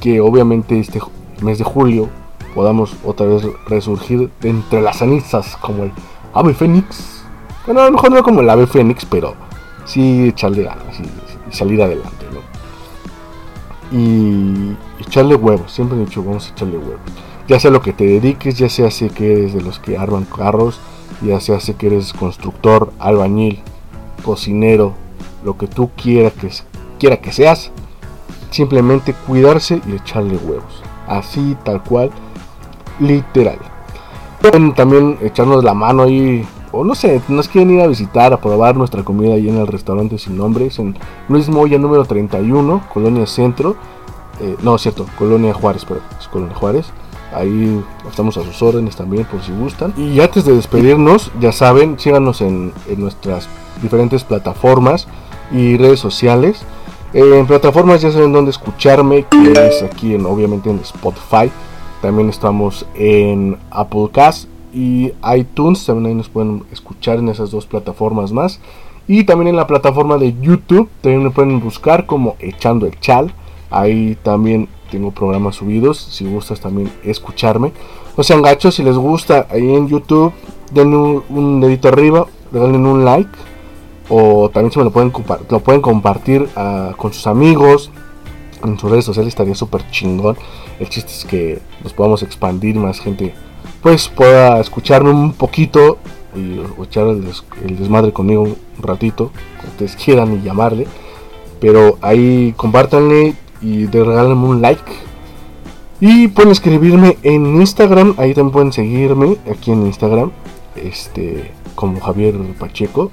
Que 0.00 0.20
obviamente 0.20 0.78
este 0.78 1.00
mes 1.42 1.58
de 1.58 1.64
julio 1.64 2.08
podamos 2.54 2.96
otra 3.04 3.26
vez 3.26 3.42
resurgir 3.66 4.30
entre 4.42 4.82
las 4.82 4.98
cenizas 4.98 5.56
como 5.56 5.84
el 5.84 5.92
ave 6.34 6.54
fénix. 6.54 7.24
Bueno, 7.66 7.82
a 7.82 7.86
lo 7.86 7.92
mejor 7.92 8.12
no 8.12 8.22
como 8.22 8.40
el 8.40 8.50
ave 8.50 8.66
fénix, 8.66 9.04
pero 9.04 9.34
sí 9.84 10.28
echarle 10.28 10.64
ganas 10.64 11.00
y, 11.00 11.54
salir 11.54 11.82
adelante, 11.82 12.26
¿no? 12.32 12.40
Y 13.96 14.76
echarle 15.00 15.34
huevos, 15.34 15.72
siempre 15.72 15.96
he 15.98 16.04
dicho, 16.04 16.22
vamos 16.22 16.48
a 16.48 16.50
echarle 16.52 16.78
huevos 16.78 17.00
ya 17.50 17.58
sea 17.58 17.72
lo 17.72 17.82
que 17.82 17.92
te 17.92 18.06
dediques, 18.06 18.56
ya 18.56 18.68
sea 18.68 18.92
si 18.92 19.10
que 19.10 19.32
eres 19.32 19.52
de 19.52 19.60
los 19.60 19.80
que 19.80 19.98
arman 19.98 20.24
carros, 20.24 20.78
ya 21.20 21.40
sea 21.40 21.58
si 21.58 21.74
que 21.74 21.88
eres 21.88 22.12
constructor, 22.12 22.92
albañil, 23.00 23.58
cocinero, 24.24 24.94
lo 25.42 25.58
que 25.58 25.66
tú 25.66 25.90
quieras 26.00 26.32
que, 26.34 26.48
quiera 27.00 27.16
que 27.16 27.32
seas, 27.32 27.72
simplemente 28.52 29.14
cuidarse 29.26 29.80
y 29.84 29.96
echarle 29.96 30.36
huevos. 30.36 30.84
Así, 31.08 31.56
tal 31.64 31.82
cual, 31.82 32.12
literal. 33.00 33.58
Pueden 34.40 34.74
también 34.74 35.18
echarnos 35.20 35.64
la 35.64 35.74
mano 35.74 36.04
ahí, 36.04 36.46
o 36.72 36.84
no 36.84 36.94
sé, 36.94 37.20
nos 37.28 37.48
quieren 37.48 37.72
ir 37.72 37.80
a 37.82 37.86
visitar, 37.86 38.32
a 38.32 38.40
probar 38.40 38.76
nuestra 38.76 39.02
comida 39.02 39.34
ahí 39.34 39.48
en 39.48 39.58
el 39.58 39.66
restaurante 39.66 40.18
sin 40.18 40.36
nombres, 40.36 40.78
en 40.78 40.96
Luis 41.28 41.48
Moya 41.48 41.78
número 41.78 42.04
31, 42.04 42.84
Colonia 42.92 43.26
Centro. 43.26 43.76
Eh, 44.40 44.56
no, 44.62 44.78
cierto, 44.78 45.06
Colonia 45.18 45.52
Juárez, 45.52 45.84
pero 45.86 46.00
es 46.18 46.28
Colonia 46.28 46.54
Juárez. 46.54 46.86
Ahí 47.34 47.82
estamos 48.08 48.36
a 48.38 48.42
sus 48.42 48.60
órdenes 48.62 48.96
también 48.96 49.24
por 49.24 49.42
si 49.42 49.52
gustan. 49.52 49.92
Y 49.96 50.20
antes 50.20 50.44
de 50.44 50.54
despedirnos, 50.54 51.30
ya 51.40 51.52
saben, 51.52 51.98
síganos 51.98 52.40
en, 52.40 52.72
nuestras 52.96 53.48
diferentes 53.82 54.24
plataformas 54.24 55.06
y 55.52 55.76
redes 55.76 56.00
sociales. 56.00 56.62
en 57.12 57.46
plataformas 57.46 58.00
ya 58.00 58.10
saben 58.10 58.32
dónde 58.32 58.50
escucharme, 58.50 59.26
que 59.30 59.52
es 59.52 59.82
aquí 59.82 60.14
en, 60.14 60.26
obviamente 60.26 60.70
en 60.70 60.78
Spotify. 60.80 61.50
También 62.00 62.30
estamos 62.30 62.86
en 62.94 63.58
Apple 63.70 64.08
Cast 64.12 64.48
y 64.72 65.12
iTunes. 65.34 65.84
También 65.84 66.06
ahí 66.06 66.14
nos 66.14 66.28
pueden 66.28 66.64
escuchar 66.72 67.18
en 67.18 67.28
esas 67.28 67.50
dos 67.50 67.66
plataformas 67.66 68.32
más. 68.32 68.60
Y 69.06 69.24
también 69.24 69.48
en 69.48 69.56
la 69.56 69.66
plataforma 69.66 70.16
de 70.16 70.34
YouTube. 70.40 70.88
También 71.02 71.24
me 71.24 71.30
pueden 71.30 71.60
buscar 71.60 72.06
como 72.06 72.36
Echando 72.38 72.86
el 72.86 72.98
Chal. 73.00 73.32
Ahí 73.70 74.16
también 74.22 74.68
tengo 74.90 75.10
programas 75.10 75.56
subidos. 75.56 75.98
Si 75.98 76.24
gustas 76.24 76.60
también 76.60 76.90
escucharme. 77.04 77.72
No 78.16 78.24
sean 78.24 78.42
gachos, 78.42 78.74
si 78.74 78.82
les 78.82 78.96
gusta 78.96 79.46
ahí 79.50 79.74
en 79.74 79.88
YouTube, 79.88 80.32
den 80.72 80.92
un, 80.94 81.60
dedito 81.60 81.88
arriba, 81.88 82.26
regalen 82.52 82.86
un 82.86 83.04
like. 83.04 83.30
O 84.08 84.50
también 84.50 84.72
se 84.72 84.78
me 84.78 84.84
lo 84.84 84.90
pueden, 84.90 85.12
lo 85.48 85.60
pueden 85.60 85.80
compartir 85.80 86.48
ah, 86.56 86.92
con 86.96 87.12
sus 87.12 87.26
amigos. 87.26 87.90
En 88.64 88.78
sus 88.78 88.90
redes 88.90 89.04
sociales 89.04 89.28
estaría 89.28 89.54
súper 89.54 89.88
chingón. 89.90 90.36
El 90.78 90.88
chiste 90.88 91.10
es 91.10 91.24
que 91.24 91.60
nos 91.82 91.92
podamos 91.92 92.22
expandir 92.22 92.76
más 92.76 93.00
gente. 93.00 93.34
Pues 93.82 94.08
pueda 94.08 94.60
escucharme 94.60 95.10
un 95.10 95.32
poquito 95.32 95.98
y 96.34 96.60
echar 96.82 97.06
el, 97.08 97.76
desmadre 97.76 98.12
conmigo 98.12 98.42
un 98.42 98.56
ratito, 98.78 99.30
como 99.56 99.72
ustedes 99.72 99.96
quieran 99.96 100.34
y 100.34 100.42
llamarle. 100.42 100.86
Pero 101.60 101.98
ahí 102.00 102.54
compártanle, 102.56 103.34
y 103.62 103.84
de 103.84 104.04
regalarme 104.04 104.46
un 104.46 104.62
like. 104.62 104.92
Y 106.00 106.28
pueden 106.28 106.52
escribirme 106.52 107.18
en 107.22 107.60
Instagram, 107.60 108.14
ahí 108.16 108.32
también 108.32 108.52
pueden 108.52 108.72
seguirme 108.72 109.36
aquí 109.50 109.70
en 109.70 109.86
Instagram, 109.86 110.30
este, 110.74 111.52
como 111.74 112.00
Javier 112.00 112.34
Pacheco. 112.58 113.10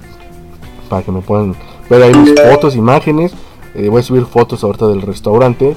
para 0.89 1.03
que 1.03 1.11
me 1.11 1.19
puedan 1.19 1.53
ver 1.89 2.03
ahí 2.03 2.15
mis 2.15 2.33
fotos, 2.39 2.75
imágenes. 2.75 3.33
Eh, 3.77 3.89
voy 3.89 3.99
a 3.99 4.03
subir 4.03 4.25
fotos 4.25 4.63
ahorita 4.63 4.87
del 4.87 5.01
restaurante. 5.01 5.75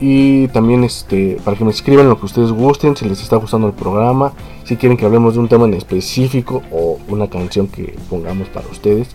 Y 0.00 0.48
también 0.48 0.82
este 0.82 1.38
para 1.44 1.56
que 1.56 1.64
me 1.64 1.70
escriban 1.70 2.08
lo 2.08 2.18
que 2.18 2.26
ustedes 2.26 2.50
gusten, 2.50 2.96
si 2.96 3.08
les 3.08 3.22
está 3.22 3.36
gustando 3.36 3.68
el 3.68 3.72
programa, 3.72 4.32
si 4.64 4.76
quieren 4.76 4.98
que 4.98 5.06
hablemos 5.06 5.34
de 5.34 5.40
un 5.40 5.48
tema 5.48 5.66
en 5.66 5.74
específico 5.74 6.62
o 6.72 6.98
una 7.08 7.28
canción 7.28 7.68
que 7.68 7.96
pongamos 8.10 8.48
para 8.48 8.66
ustedes, 8.68 9.08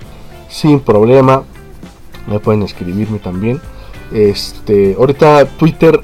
sin 0.48 0.80
problema. 0.80 1.44
Me 2.28 2.40
pueden 2.40 2.64
escribirme 2.64 3.20
también. 3.20 3.60
Este, 4.14 4.96
ahorita 4.98 5.46
Twitter 5.58 6.00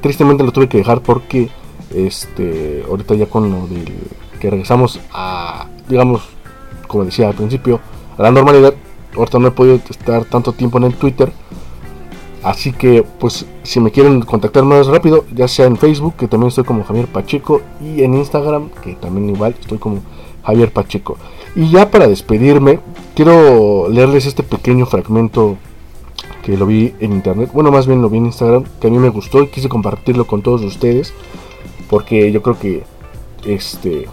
tristemente 0.00 0.44
lo 0.44 0.52
tuve 0.52 0.68
que 0.68 0.78
dejar 0.78 1.00
porque 1.02 1.48
este, 1.94 2.84
ahorita 2.88 3.14
ya 3.14 3.26
con 3.26 3.50
lo 3.50 3.66
del 3.66 3.92
que 4.38 4.48
regresamos 4.48 5.00
a 5.12 5.66
digamos, 5.90 6.22
como 6.86 7.04
decía 7.04 7.28
al 7.28 7.34
principio, 7.34 7.80
a 8.16 8.22
la 8.22 8.30
normalidad, 8.30 8.74
ahorita 9.16 9.38
no 9.38 9.48
he 9.48 9.50
podido 9.50 9.76
estar 9.88 10.24
tanto 10.24 10.52
tiempo 10.52 10.78
en 10.78 10.84
el 10.84 10.94
Twitter. 10.94 11.32
Así 12.42 12.72
que, 12.72 13.04
pues, 13.18 13.44
si 13.62 13.80
me 13.80 13.90
quieren 13.90 14.22
contactar 14.22 14.64
más 14.64 14.86
rápido, 14.86 15.26
ya 15.34 15.46
sea 15.46 15.66
en 15.66 15.76
Facebook, 15.76 16.14
que 16.16 16.26
también 16.26 16.48
estoy 16.48 16.64
como 16.64 16.84
Javier 16.84 17.06
Pacheco, 17.06 17.60
y 17.82 18.02
en 18.02 18.14
Instagram, 18.14 18.70
que 18.82 18.94
también 18.94 19.28
igual 19.28 19.54
estoy 19.60 19.78
como 19.78 20.00
Javier 20.42 20.72
Pacheco. 20.72 21.18
Y 21.54 21.70
ya 21.70 21.90
para 21.90 22.08
despedirme, 22.08 22.80
quiero 23.14 23.88
leerles 23.90 24.24
este 24.24 24.42
pequeño 24.42 24.86
fragmento 24.86 25.58
que 26.42 26.56
lo 26.56 26.64
vi 26.64 26.94
en 27.00 27.12
internet, 27.12 27.50
bueno, 27.52 27.70
más 27.70 27.86
bien 27.86 28.00
lo 28.00 28.08
vi 28.08 28.18
en 28.18 28.26
Instagram, 28.26 28.64
que 28.80 28.86
a 28.86 28.90
mí 28.90 28.98
me 28.98 29.10
gustó 29.10 29.42
y 29.42 29.48
quise 29.48 29.68
compartirlo 29.68 30.26
con 30.26 30.40
todos 30.42 30.62
ustedes, 30.62 31.12
porque 31.90 32.32
yo 32.32 32.40
creo 32.40 32.58
que 32.58 32.84
este 33.44 34.06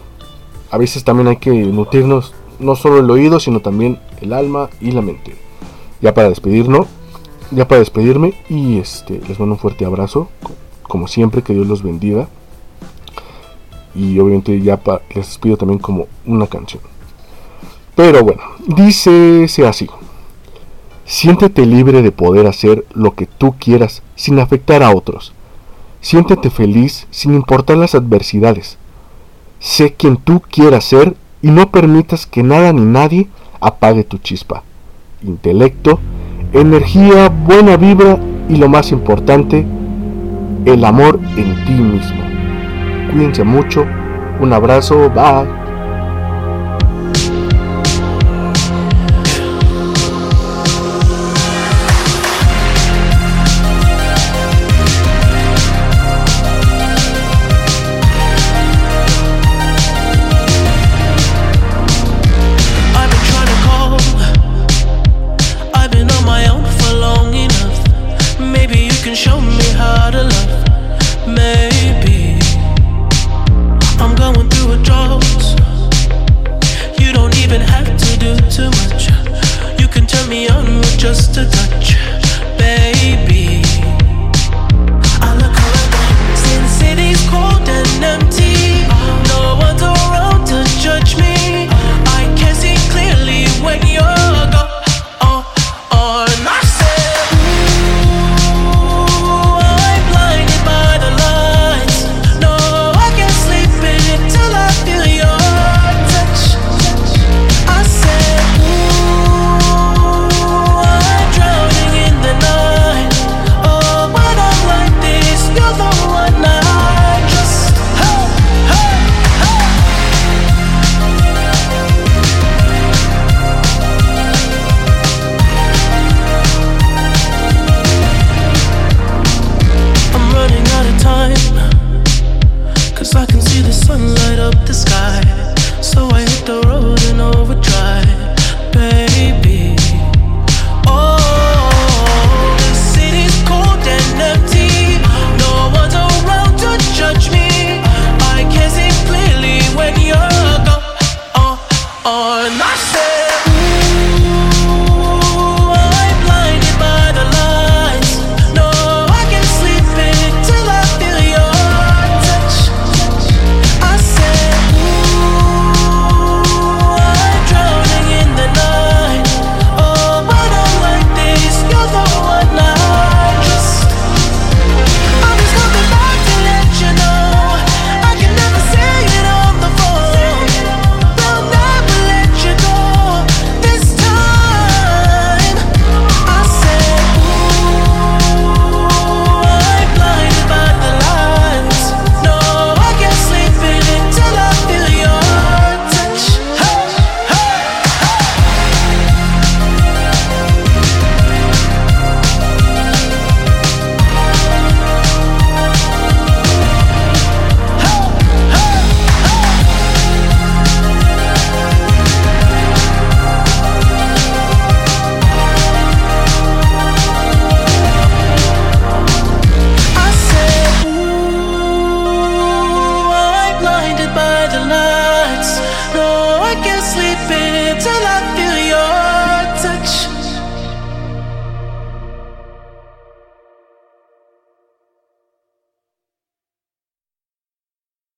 a 0.70 0.78
veces 0.78 1.04
también 1.04 1.28
hay 1.28 1.38
que 1.38 1.52
nutrirnos 1.52 2.34
no 2.60 2.76
solo 2.76 3.00
el 3.00 3.10
oído, 3.10 3.40
sino 3.40 3.62
también 3.62 4.00
el 4.22 4.34
alma 4.34 4.70
y 4.80 4.92
la 4.92 5.02
mente. 5.02 5.36
Ya 6.02 6.14
para 6.14 6.30
despedirnos, 6.30 6.88
ya 7.52 7.68
para 7.68 7.80
despedirme 7.80 8.34
y 8.50 8.80
este 8.80 9.22
les 9.28 9.40
mando 9.40 9.56
un 9.56 9.60
fuerte 9.60 9.86
abrazo, 9.86 10.30
como 10.84 11.08
siempre 11.08 11.42
que 11.42 11.54
Dios 11.54 11.68
los 11.68 11.84
bendiga. 11.84 12.28
Y 13.96 14.20
obviamente 14.20 14.62
ya 14.62 14.80
les 15.16 15.28
despido 15.28 15.58
también 15.58 15.80
como 15.80 16.08
una 16.26 16.48
canción. 16.48 16.84
Pero 17.96 18.24
bueno, 18.24 18.42
dice 18.68 19.48
así. 19.66 19.90
Siéntete 21.06 21.66
libre 21.66 22.02
de 22.02 22.12
poder 22.12 22.48
hacer 22.48 22.86
lo 22.94 23.16
que 23.16 23.26
tú 23.26 23.56
quieras 23.58 24.04
sin 24.16 24.40
afectar 24.40 24.84
a 24.84 24.94
otros. 24.94 25.34
Siéntete 26.02 26.50
feliz 26.50 27.08
sin 27.12 27.34
importar 27.34 27.78
las 27.78 27.96
adversidades. 27.96 28.78
Sé 29.60 29.94
quien 29.94 30.18
tú 30.18 30.42
quieras 30.42 30.84
ser 30.84 31.16
y 31.42 31.50
no 31.50 31.72
permitas 31.72 32.28
que 32.28 32.44
nada 32.44 32.74
ni 32.74 32.82
nadie 32.82 33.28
apague 33.60 34.04
tu 34.04 34.18
chispa. 34.18 34.64
Intelecto, 35.24 36.00
energía, 36.54 37.30
buena 37.30 37.78
vibra 37.78 38.18
y 38.50 38.56
lo 38.58 38.70
más 38.70 38.92
importante, 38.92 39.66
el 40.66 40.86
amor 40.86 41.20
en 41.36 41.66
ti 41.66 41.74
mismo. 41.74 42.22
Cuídense 43.12 43.44
mucho, 43.44 43.86
un 44.40 44.54
abrazo, 44.54 45.10
bye. 45.10 45.67